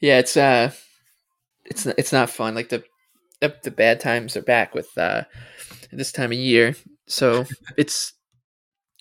[0.00, 0.72] Yeah, it's uh
[1.64, 2.54] it's it's not fun.
[2.54, 2.84] Like the
[3.40, 5.24] the bad times are back with uh
[5.92, 6.74] this time of year.
[7.06, 7.44] So
[7.76, 8.12] it's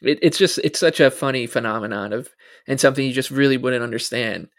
[0.01, 2.29] it, it's just it's such a funny phenomenon of
[2.67, 4.49] and something you just really wouldn't understand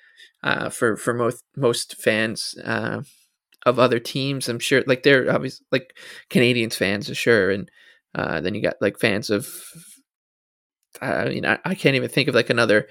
[0.42, 3.02] uh, for for most most fans uh,
[3.66, 4.48] of other teams.
[4.48, 5.96] I'm sure like they're obviously like
[6.30, 7.70] Canadiens fans, sure, and
[8.14, 9.48] uh, then you got like fans of.
[11.00, 12.88] I mean, I, I can't even think of like another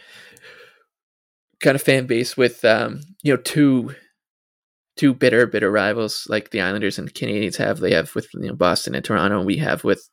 [1.59, 3.95] kind of fan base with um, you know two
[4.97, 7.79] two bitter, bitter rivals like the Islanders and the Canadiens have.
[7.79, 10.09] They have with you know, Boston and Toronto, and we have with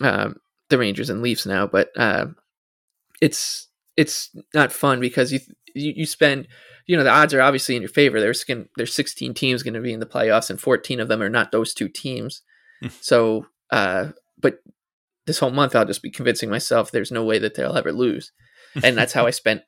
[0.00, 0.36] um,
[0.68, 1.66] the Rangers and Leafs now.
[1.66, 2.26] But uh,
[3.20, 3.67] it's
[3.98, 5.40] it's not fun because you,
[5.74, 6.46] you, you spend
[6.86, 8.20] you know the odds are obviously in your favor.
[8.20, 8.44] There's
[8.76, 11.52] there's 16 teams going to be in the playoffs, and 14 of them are not
[11.52, 12.42] those two teams.
[12.80, 12.88] Hmm.
[13.00, 14.60] so, uh, but
[15.26, 18.32] this whole month I'll just be convincing myself there's no way that they'll ever lose,
[18.82, 19.62] and that's how I spent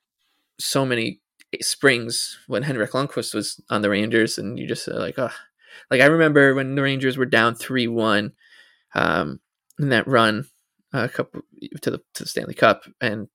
[0.59, 1.21] so many
[1.61, 5.29] springs when Henrik Lundqvist was on the Rangers, and you just uh, like, oh,
[5.91, 8.31] like I remember when the Rangers were down three one,
[8.95, 9.41] um,
[9.77, 10.45] in that run,
[10.93, 11.41] a uh, couple
[11.81, 13.27] to the to the Stanley Cup, and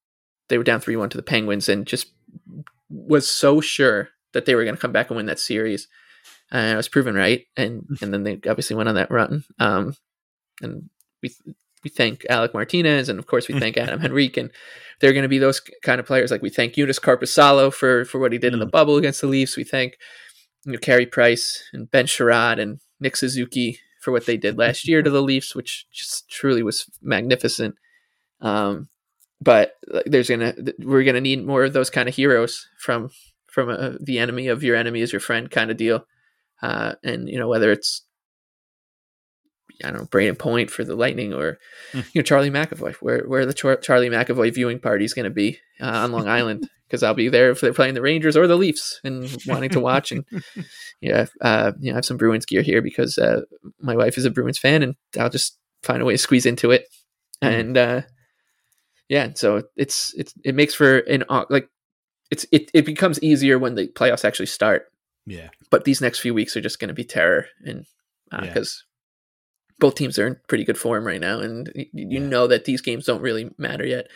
[0.49, 2.13] they were down three one to the Penguins, and just
[2.89, 5.89] was so sure that they were going to come back and win that series.
[6.51, 9.45] And I was proven right, and and then they obviously went on that run.
[9.59, 9.97] Um,
[10.61, 10.89] and
[11.23, 11.35] we
[11.83, 14.51] we thank Alec Martinez, and of course we thank Adam Henrique, and
[15.01, 16.31] they're going to be those kind of players.
[16.31, 18.55] Like we thank Joonas Korpisalo for for what he did mm.
[18.55, 18.73] in the mm.
[18.73, 19.57] bubble against the Leafs.
[19.57, 19.97] We thank
[20.65, 24.87] you know Carey Price and Ben Chiarot and Nick Suzuki for what they did last
[24.87, 27.75] year to the Leafs, which just truly was magnificent.
[28.41, 28.89] Um,
[29.41, 29.74] but
[30.07, 33.11] there's gonna we're gonna need more of those kind of heroes from
[33.47, 36.07] from a, uh, the enemy of your enemy is your friend kind of deal.
[36.62, 38.03] Uh, and you know whether it's
[39.84, 41.59] I don't know Brayden Point for the Lightning or
[41.93, 41.99] Hmm.
[42.12, 42.95] you know Charlie McAvoy.
[42.97, 46.28] Where where the Char- Charlie McAvoy viewing party is going to be uh, on Long
[46.28, 49.70] Island because I'll be there if they're playing the Rangers or the Leafs and wanting
[49.70, 50.24] to watch and
[51.03, 53.43] yeah, uh, you know, I have some Bruins gear here because uh,
[53.80, 56.70] my wife is a Bruins fan and I'll just find a way to squeeze into
[56.70, 56.87] it
[57.43, 57.49] Hmm.
[57.49, 58.01] and uh,
[59.09, 61.69] yeah, so it's it's it makes for an like
[62.31, 64.87] it's it it becomes easier when the playoffs actually start
[65.27, 65.49] Yeah.
[65.71, 67.87] but these next few weeks are just going to be terror and
[68.33, 68.41] Yeah.
[68.41, 68.85] because
[69.79, 72.81] both teams are in pretty good form right now and y- you know that these
[72.81, 74.09] games don't really matter yet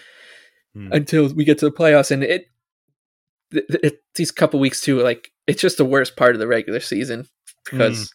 [0.74, 0.92] Hmm.
[0.92, 2.46] until we get to the playoffs and it,
[3.52, 6.80] th- it these couple weeks too like it's just the worst part of the regular
[6.80, 7.26] season
[7.64, 8.12] because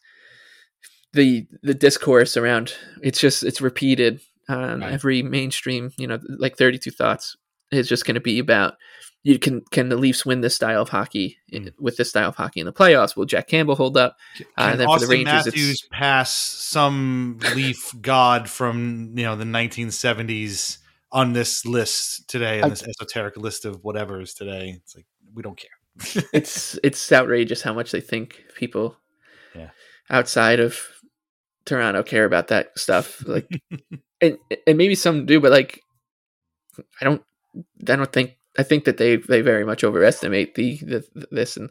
[1.14, 4.20] the the discourse around it's just it's repeated
[4.50, 4.94] on Right.
[4.94, 7.36] every mainstream you know like 32 thoughts
[7.72, 8.76] is just going to be about
[9.24, 12.36] you can can the Leafs win this style of hockey in, with this style of
[12.36, 13.16] hockey in the playoffs?
[13.18, 14.18] Will Jack Campbell hold up?
[14.40, 19.14] Uh, Can and then Austin for the Rangers, Matthews it's pass some Leaf god from
[19.16, 20.78] you know the 1970s
[21.12, 24.76] on this list today, on I- this esoteric list of whatever's today?
[24.78, 26.24] It's like we don't care.
[26.32, 28.96] it's it's outrageous how much they think people
[29.56, 29.70] Yeah.
[30.10, 30.80] outside of
[31.66, 33.24] Toronto care about that stuff.
[33.26, 33.50] Like,
[34.22, 34.38] and
[34.68, 35.82] and maybe some do, but like,
[37.02, 37.22] I don't.
[37.88, 38.38] I don't think.
[38.58, 41.70] I think that they they very much overestimate the, the this and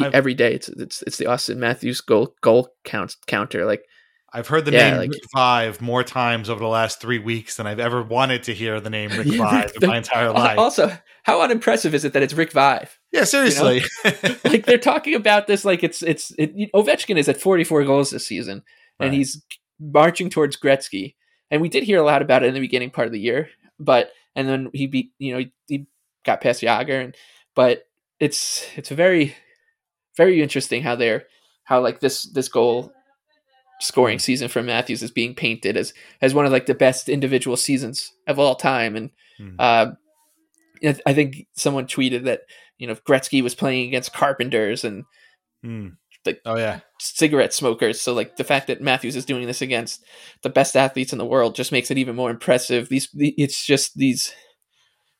[0.00, 3.64] I've- every day it's it's it's the Austin Matthews goal goal count counter.
[3.66, 3.82] Like,
[4.32, 7.56] I've heard the Yeah, name like- Rick Vaive more times over the last three weeks
[7.56, 10.56] than I've ever wanted to hear the name Rick Yeah, Vaive in my entire life.
[10.58, 12.88] Also, how unimpressive is it that it's Rick Vaive?
[13.12, 13.82] yeah, seriously.
[14.44, 18.26] like they're talking about this like it's it's it, Ovechkin is at 44 goals this
[18.26, 18.62] season
[19.00, 19.44] and he's
[19.80, 21.16] marching towards Gretzky.
[21.50, 23.48] And we did hear a lot about it in the beginning part of the year,
[23.78, 25.86] but and then he beat you know he, he
[26.24, 27.16] got past Jagr and
[27.54, 27.84] but
[28.20, 29.34] it's it's very
[30.16, 31.24] very interesting how they're
[31.64, 32.92] how like this this goal
[33.80, 37.56] scoring season for Matthews is being painted as as one of like the best individual
[37.56, 39.56] seasons of all time and Hmm.
[39.58, 39.86] uh
[41.06, 42.42] I think someone tweeted that
[42.78, 45.04] you know Gretzky was playing against carpenters and
[45.62, 45.88] Hmm.
[46.26, 48.00] Like oh yeah, cigarette smokers.
[48.00, 50.04] So like the fact that Matthews is doing this against
[50.42, 52.88] the best athletes in the world just makes it even more impressive.
[52.88, 54.32] These it's just these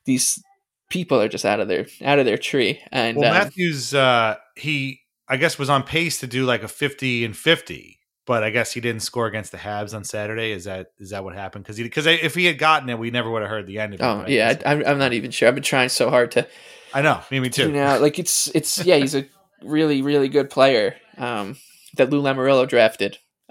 [0.04, 0.42] these
[0.90, 2.80] people are just out of their out of their tree.
[2.92, 6.68] And well, um, Matthews, uh, he I guess was on pace to do like a
[6.68, 10.52] fifty and fifty, but I guess he didn't score against the Habs on Saturday.
[10.52, 11.64] Is that is that what happened?
[11.64, 13.94] Because he, because if he had gotten it, we never would have heard the end
[13.94, 14.04] of it.
[14.04, 15.48] oh I yeah, I, I'm I'm not even sure.
[15.48, 16.46] I've been trying so hard to
[16.92, 17.20] I know.
[17.30, 17.66] Me, me too.
[17.66, 18.00] tune out.
[18.00, 19.26] Like it's it's yeah, he's a
[19.64, 20.96] really really good player.
[21.16, 21.56] Um,
[21.96, 23.18] that Lou Lamoriello drafted.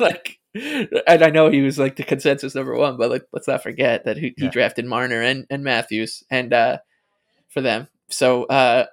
[0.00, 3.62] like, and I know he was like the consensus number one, but like let's not
[3.62, 4.50] forget that he, he Yeah.
[4.50, 6.78] drafted Marner and and Matthews and uh
[7.48, 7.88] for them.
[8.08, 8.86] So uh,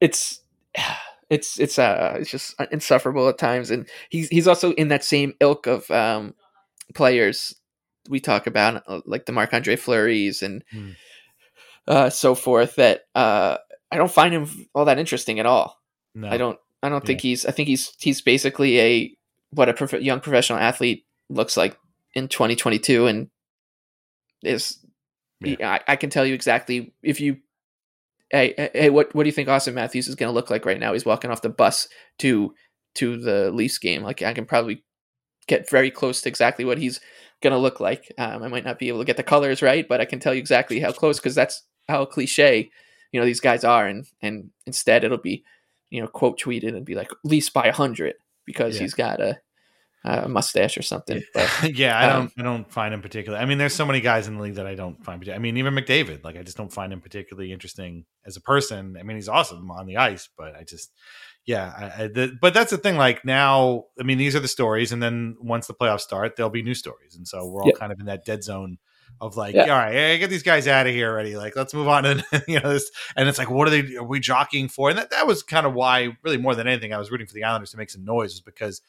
[0.00, 0.40] it's
[1.30, 5.34] it's it's uh it's just insufferable at times, and he's he's also in that same
[5.40, 6.34] ilk of um
[6.94, 7.54] players
[8.08, 10.90] we talk about, uh, like the Marc Andre Fleury's and Hmm.
[11.88, 12.76] uh, so forth.
[12.76, 13.56] That uh,
[13.90, 15.80] I don't find him all that interesting at all.
[16.14, 16.28] No.
[16.28, 16.58] I don't.
[16.82, 17.46] I don't think he's.
[17.46, 17.92] I think he's.
[17.98, 19.16] He's basically a
[19.50, 21.76] what a prof- young professional athlete looks like
[22.14, 23.28] in 2022, and
[24.42, 24.78] is.
[25.44, 27.38] I, I can tell you exactly if you.
[28.30, 30.64] Hey, hey, hey, what what do you think Austin Matthews is going to look like
[30.64, 30.92] right now?
[30.92, 32.54] He's walking off the bus to
[32.96, 34.02] to the Leafs game.
[34.02, 34.82] Like I can probably
[35.46, 37.00] get very close to exactly what he's
[37.42, 38.12] going to look like.
[38.18, 40.34] Um, I might not be able to get the colors right, but I can tell
[40.34, 42.70] you exactly how close because that's how cliche
[43.16, 45.42] you know these guys are, and and instead it'll be
[45.88, 48.14] you know quote tweeted and be like Leafs by a hundred
[48.44, 48.82] because Yeah.
[48.82, 49.38] he's got a
[50.04, 51.22] a mustache or something.
[51.34, 52.16] But yeah, I don't.
[52.26, 53.42] um, I don't find him particularly.
[53.42, 55.26] I mean, there's so many guys in the league that I don't find.
[55.30, 56.22] I mean, even McDavid.
[56.22, 58.96] Like, I just don't find him particularly interesting as a person.
[59.00, 60.92] I mean, he's awesome on the ice, but I just,
[61.44, 61.72] yeah.
[61.98, 62.96] I, I, the, but that's the thing.
[62.96, 66.50] Like now, I mean, these are the stories, and then once the playoffs start, there'll
[66.50, 67.78] be new stories, and so we're all Yeah.
[67.80, 68.78] kind of in that dead zone
[69.20, 69.62] of like, Yeah.
[69.62, 71.36] all right, hey, get these guys out of here already.
[71.36, 72.04] Like, let's move on.
[72.04, 73.96] And you know, this, and it's like, what are they?
[73.96, 74.90] Are we jockeying for?
[74.90, 77.34] And that, that was kind of why, really, more than anything, I was rooting for
[77.34, 78.82] the Islanders to make some noise, was because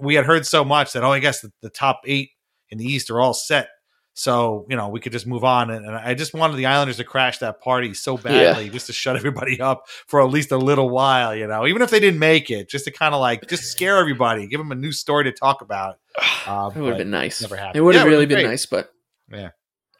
[0.00, 2.30] we had heard so much that oh, I guess the, the top eight
[2.70, 3.68] in the East are all set.
[4.14, 6.96] So you know we could just move on, and, and I just wanted the Islanders
[6.96, 10.56] to crash that party so badly, just to shut everybody up for at least a
[10.58, 11.36] little while.
[11.36, 13.96] You know, even if they didn't make it, just to kind of like just scare
[13.98, 15.98] everybody, give them a new story to talk about.
[16.48, 17.42] Uh, it would have been nice.
[17.42, 17.76] Never happened.
[17.76, 18.90] It would have Yeah, really been been nice, but
[19.30, 19.50] Yeah.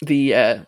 [0.02, 0.58] the uh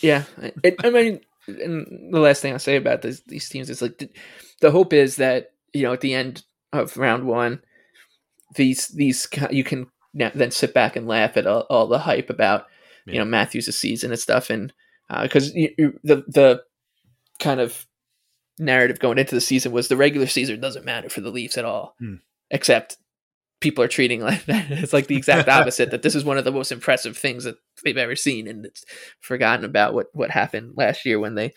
[0.00, 0.24] yeah
[0.62, 3.98] it, i mean and the last thing i'll say about this, these teams is like
[3.98, 4.08] the,
[4.60, 7.60] the hope is that you know at the end of round one
[8.54, 12.66] these these you can then sit back and laugh at all, all the hype about
[13.06, 14.72] you know matthews' season and stuff and
[15.22, 16.62] because you you, the the
[17.40, 17.86] kind of
[18.58, 21.64] narrative going into the season was the regular season doesn't matter for the leafs at
[21.64, 22.16] all Hmm.
[22.50, 22.98] except
[23.62, 24.70] people are treating like that.
[24.70, 25.90] It's like the exact opposite.
[25.92, 28.84] that this is one of the most impressive things that they've ever seen, and it's
[29.20, 31.52] forgotten about what what happened last year when they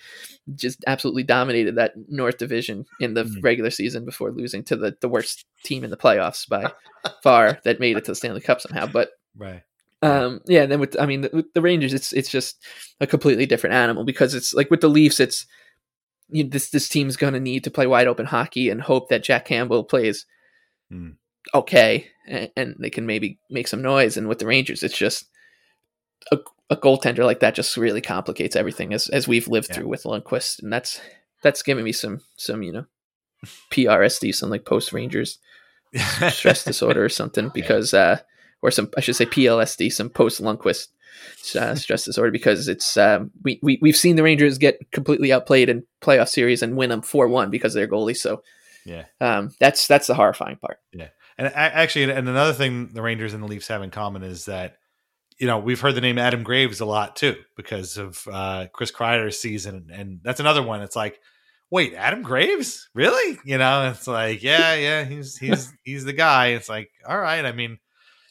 [0.55, 3.43] just absolutely dominated that North Division in the Mhm.
[3.43, 6.71] regular season before losing to the the worst team in the playoffs by
[7.23, 8.85] far that made it to the Stanley Cup somehow.
[8.87, 9.63] But Right.
[10.01, 12.63] um, yeah, and then with I mean the, with the Rangers, it's it's just
[13.01, 15.45] a completely different animal because it's like with the Leafs, it's
[16.29, 19.09] you know, this this team's going to need to play wide open hockey and hope
[19.09, 20.25] that Jack Campbell plays
[20.91, 21.09] Hmm.
[21.53, 24.17] Okay and, and they can maybe make some noise.
[24.17, 25.25] And with the Rangers, it's just
[26.31, 26.39] a,
[26.69, 29.75] a goaltender like that just really complicates everything as as we've lived Yeah.
[29.75, 30.99] through with Lundqvist, and that's
[31.43, 32.85] that's giving me some some you know
[33.71, 35.37] PRSD, some like post Rangers
[36.29, 38.19] stress disorder or something because uh
[38.61, 40.87] or some I should say PLSD, some post Lundqvist
[41.55, 45.69] uh, stress disorder because it's um, we, we we've seen the Rangers get completely outplayed
[45.69, 48.17] in playoff series and win them four one because of their goalie.
[48.17, 48.41] So
[48.85, 49.05] Yeah.
[49.21, 50.79] um, that's that's the horrifying part.
[51.37, 54.77] And actually, and another thing the Rangers and the Leafs have in common is that,
[55.37, 58.91] you know, we've heard the name Adam Graves a lot too because of uh, Chris
[58.91, 59.89] Kreider's season.
[59.91, 60.81] And that's another one.
[60.81, 61.19] It's like,
[61.69, 62.89] wait, Adam Graves?
[62.93, 63.37] Really?
[63.43, 66.47] You know, it's like, yeah, yeah, he's, he's, he's the guy.
[66.47, 67.45] It's like, all right.
[67.45, 67.79] I mean,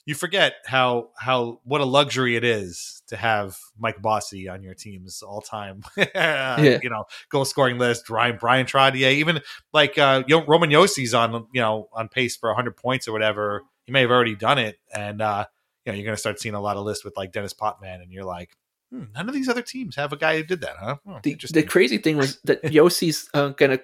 [0.06, 4.74] you forget how, how, what a luxury it is to have Mike Bossy on your
[4.74, 9.40] team's all time, you know, goal scoring list, Ryan, Bryan Trottier, even
[9.72, 13.62] like uh Yo- Roman Josi's on you know on pace for 100 points or whatever.
[13.86, 15.44] He may have already done it, and uh
[15.84, 18.00] you know you're going to start seeing a lot of lists with like Denis Potvin,
[18.02, 18.56] and you're like,
[18.90, 20.96] hmm, none of these other teams have a guy who did that, huh?
[21.06, 23.80] Oh, The, the crazy thing was that Josi's uh, gonna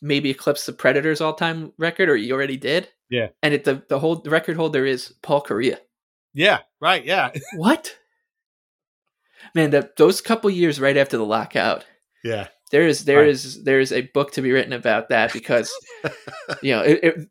[0.00, 2.88] maybe eclipse the Predators all time record, or he already did.
[3.10, 3.28] Yeah.
[3.42, 5.78] and it, the the whole the record holder is Paul Kariya.
[6.32, 7.96] yeah, right, yeah, What?
[9.54, 11.84] Man, that those couple years right after the lockout,
[12.22, 13.28] yeah, there is there Right.
[13.28, 15.72] is there is a book to be written about that because
[16.62, 17.28] you know it, it,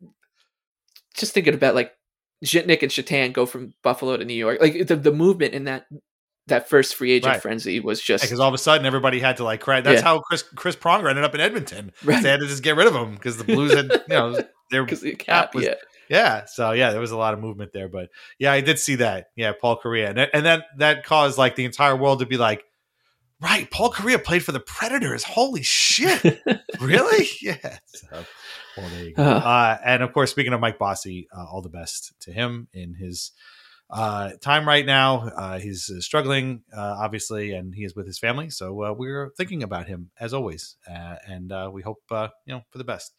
[1.16, 1.92] just thinking about like
[2.44, 5.86] Zhitnik and Satan go from Buffalo to New York, like the the movement in that
[6.46, 7.42] that first free agent Right.
[7.42, 9.80] frenzy was just because all of a sudden everybody had to like cry.
[9.80, 10.08] That's Yeah.
[10.08, 11.92] how Chris Chris Pronger ended up in Edmonton.
[12.04, 12.22] Right.
[12.22, 14.38] They had to just get rid of him because the Blues had you know
[14.70, 15.74] their because the cap, was- yeah.
[16.08, 18.96] Yeah, so yeah, there was a lot of movement there, but yeah, I did see
[18.96, 19.28] that.
[19.36, 22.36] Yeah, Paul Kariya, and that, and that that caused like the entire world to be
[22.36, 22.64] like,
[23.40, 25.24] right, Paul Kariya played for the Predators.
[25.24, 26.42] Holy shit,
[26.80, 27.28] really?
[27.42, 27.78] Yeah.
[27.86, 28.24] So,
[28.76, 29.22] well, there you go.
[29.22, 29.78] Uh.
[29.84, 33.32] And of course, speaking of Mike Bossy, uh, all the best to him in his
[33.90, 35.28] uh, time right now.
[35.28, 38.50] Uh, he's uh, struggling, uh, obviously, and he is with his family.
[38.50, 42.54] So uh, we're thinking about him as always, uh, and uh, we hope uh, you
[42.54, 43.12] know for the best.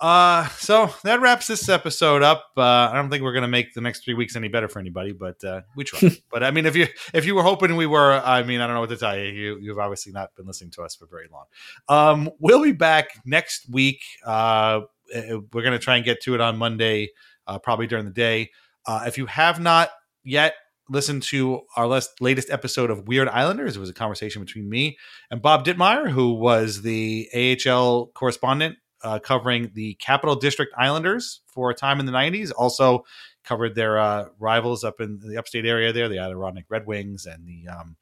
[0.00, 2.46] Uh, so that wraps this episode up.
[2.56, 5.12] Uh, I don't think we're gonna make the next three weeks any better for anybody,
[5.12, 6.16] but uh, we try.
[6.30, 8.74] but I mean, if you if you were hoping we were, I mean, I don't
[8.74, 9.24] know what to tell you.
[9.26, 11.44] You you've obviously not been listening to us for very long.
[11.88, 14.00] Um, we'll be back next week.
[14.24, 14.80] Uh,
[15.14, 17.10] uh, we're gonna try and get to it on Monday,
[17.46, 18.50] uh, probably during the day.
[18.86, 19.90] Uh, if you have not
[20.24, 20.54] yet
[20.88, 24.98] listened to our last, latest episode of Weird Islanders, it was a conversation between me
[25.30, 31.70] and Bob Dittmeyer, who was the AHL correspondent uh, covering the Capital District Islanders for
[31.70, 32.52] a time in the 90s.
[32.56, 33.04] Also
[33.44, 37.46] covered their uh, rivals up in the upstate area there, the Adirondack Red Wings and
[37.46, 37.96] the um,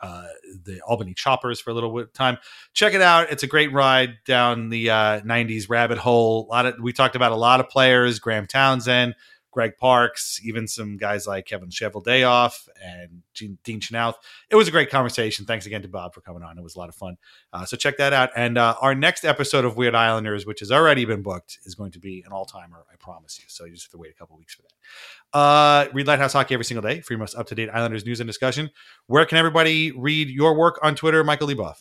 [0.00, 0.26] uh,
[0.64, 2.36] the Albany Choppers for a little time.
[2.74, 3.30] Check it out.
[3.30, 6.46] It's a great ride down the uh, 90s rabbit hole.
[6.46, 9.14] A lot of we talked about a lot of players, Graham Townsend,
[9.54, 14.16] Greg Parks, even some guys like Kevin Cheveldayoff and Gene, Dean Chynoweth.
[14.50, 15.46] It was a great conversation.
[15.46, 16.58] Thanks again to Bob for coming on.
[16.58, 17.16] It was a lot of fun.
[17.52, 18.30] Uh, so check that out.
[18.36, 21.92] And uh, our next episode of Weird Islanders, which has already been booked, is going
[21.92, 22.84] to be an all timer.
[22.92, 23.44] I promise you.
[23.48, 25.38] So you just have to wait a couple weeks for that.
[25.38, 28.20] Uh, read Lighthouse Hockey every single day for your most up to date Islanders news
[28.20, 28.70] and discussion.
[29.06, 31.76] Where can everybody read your work on Twitter, Michael Leboff?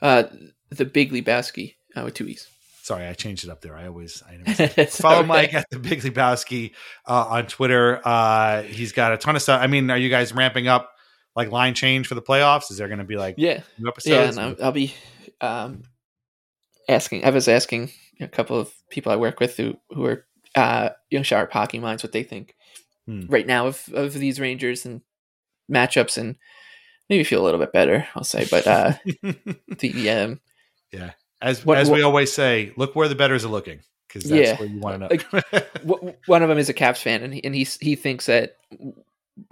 [0.00, 0.24] Uh,
[0.70, 2.48] the Big Lebowski uh, with two e's.
[2.84, 3.74] Sorry, I changed it up there.
[3.74, 4.36] I always I
[4.86, 5.26] follow okay.
[5.26, 6.72] Mike at the Big Lebowski
[7.08, 7.98] uh, on Twitter.
[8.06, 9.62] Uh, he's got a ton of stuff.
[9.62, 10.90] I mean, are you guys ramping up
[11.34, 12.70] like line change for the playoffs?
[12.70, 13.88] Is there going to be like Yeah, new yeah.
[13.88, 14.36] episodes?
[14.36, 14.92] And I'll, I'll be
[15.40, 15.84] um,
[16.86, 17.24] asking.
[17.24, 21.22] I was asking a couple of people I work with who who are uh, young
[21.22, 22.54] sharp hockey minds what they think
[23.06, 23.26] Hmm.
[23.28, 25.00] right now of of these Rangers and
[25.72, 26.36] matchups and
[27.10, 28.06] maybe feel a little bit better.
[28.14, 28.92] I'll say, but uh,
[29.78, 30.40] the um,
[30.92, 31.12] yeah,
[31.44, 34.48] as What- as we what- always say, look where the betters are looking because that's
[34.50, 34.56] Yeah.
[34.58, 35.42] where you want to know.
[35.52, 38.56] Like, one of them is a Caps fan, and he, and he he thinks that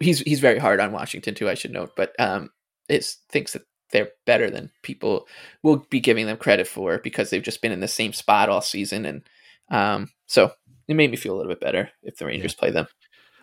[0.01, 1.49] he's he's very hard on Washington too.
[1.49, 2.51] I should note, but um,
[2.89, 5.27] is thinks that they're better than people
[5.63, 8.63] will be giving them credit for because they've just been in the same spot all
[8.63, 9.23] season, and
[9.71, 10.53] um, so
[10.89, 12.87] it made me feel a little bit better if the Rangers play them.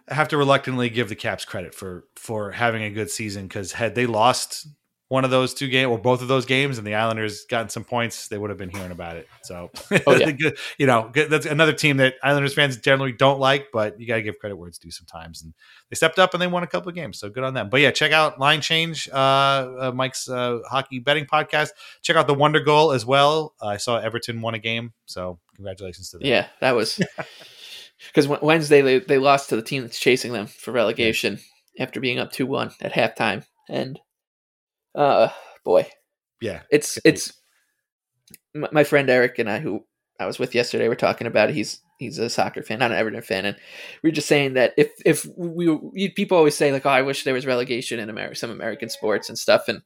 [0.08, 3.74] I have to reluctantly give the Caps credit for for having a good season because
[3.74, 4.68] had they lost
[5.10, 7.84] one of those two games or both of those games and the Islanders gotten some
[7.84, 9.28] points, they would have been hearing about it.
[9.42, 9.72] So,
[10.08, 10.52] Oh, yeah.
[10.78, 14.22] you know, that's another team that Islanders fans generally don't like, but you got to
[14.22, 15.42] give credit where it's due sometimes.
[15.42, 15.56] And
[15.90, 17.20] they stepped up and they won a couple of games.
[17.20, 17.70] So good on them.
[17.70, 21.70] But yeah, check out Line Change, uh, uh, Mike's uh, hockey betting podcast.
[22.04, 23.56] Check out the Wonder Goal as well.
[23.60, 24.94] I saw Everton won a game.
[25.06, 26.28] So congratulations to them.
[26.28, 27.02] Yeah, that was
[28.14, 31.40] because Wednesday they, they lost to the team that's chasing them for relegation
[31.80, 34.00] after being up two one at halftime, and
[34.96, 35.30] uh,
[35.64, 35.88] boy,
[36.42, 36.62] Yeah.
[36.72, 37.34] it's it's
[38.54, 39.86] my my friend Eric and I who
[40.20, 40.88] I was with yesterday.
[40.88, 41.56] We're talking about it.
[41.56, 43.58] He's he's a soccer fan, not an Everton fan, and
[44.04, 47.24] we are just saying that if if we people always say like, oh, I wish
[47.24, 49.82] there was relegation in America, some American sports and stuff, and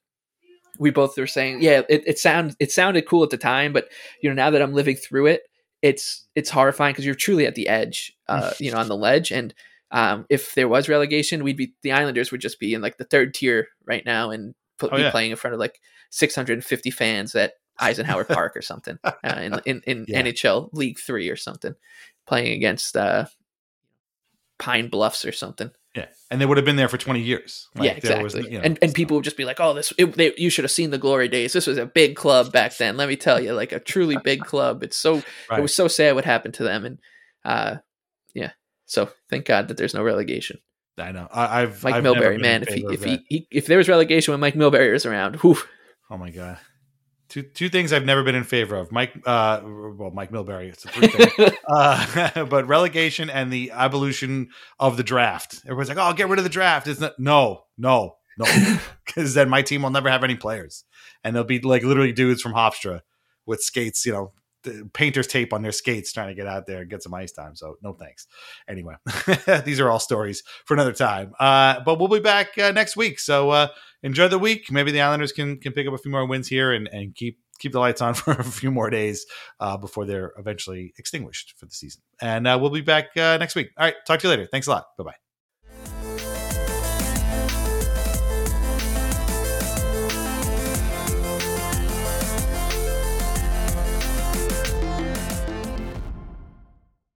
[0.79, 3.89] we both were saying, yeah, it it sound it sounded cool at the time, but
[4.21, 5.43] you know now that I'm living through it,
[5.81, 9.31] it's it's horrifying because you're truly at the edge, uh, you know, on the ledge,
[9.31, 9.53] and
[9.91, 13.03] um, if there was relegation, we'd be the Islanders would just be in like the
[13.05, 15.11] third tier right now and put, Oh, be yeah.
[15.11, 15.79] playing in front of like
[16.11, 20.21] 650 fans at Eisenhower Park or something uh, in in, in Yeah.
[20.23, 21.75] NHL League Three or something,
[22.27, 23.25] playing against uh,
[24.59, 25.71] Pine Bluffs or something.
[25.95, 26.07] Yeah.
[26.31, 27.67] And they would have been there for 20 years.
[27.75, 28.23] Like, yeah, there exactly.
[28.23, 30.49] was, you know, and and people would just be like, "Oh, this it, they, you
[30.49, 31.53] should have seen the glory days.
[31.53, 32.97] This was a big club back then.
[32.97, 34.81] Let me tell you, like a truly big club.
[34.81, 35.59] It's so Right.
[35.59, 36.99] it was so sad what happened to them, and
[37.45, 37.75] uh,
[38.33, 38.51] yeah.
[38.87, 40.59] So thank God that there's no relegation.
[40.97, 41.27] I know.
[41.31, 44.31] I, I've Mike I've Milbury, man, if he if he, he if there was relegation
[44.31, 45.57] when Mike Milbury was around, whew,
[46.13, 46.59] Oh my god.
[47.27, 48.91] Two two things I've never been in favor of.
[48.91, 51.51] Mike uh well Mike Milbury, it's a three thing.
[51.75, 55.61] uh but relegation and the evolution of the draft.
[55.65, 58.45] Everyone's like, "Oh, get rid of the draft." It's not no, no, no.
[59.07, 60.83] Cuz then my team will never have any players.
[61.23, 63.01] And they'll be like literally dudes from Hofstra
[63.47, 64.33] with skates, you know,
[64.93, 67.55] painter's tape on their skates trying to get out there and get some ice time.
[67.55, 68.27] So no thanks.
[68.67, 68.95] Anyway,
[69.65, 71.33] these are all stories for another time.
[71.39, 73.19] Uh, but we'll be back uh, next week.
[73.19, 73.67] So uh,
[74.01, 74.71] enjoy the week.
[74.71, 77.39] Maybe the Islanders can can pick up a few more wins here and, and keep
[77.59, 79.25] keep the lights on for a few more days
[79.59, 82.01] uh, before they're eventually extinguished for the season.
[82.21, 83.71] And uh, we'll be back uh, next week.
[83.77, 83.95] All right.
[84.05, 84.47] Talk to you later.
[84.51, 84.85] Thanks a lot.
[84.97, 85.22] Bye bye.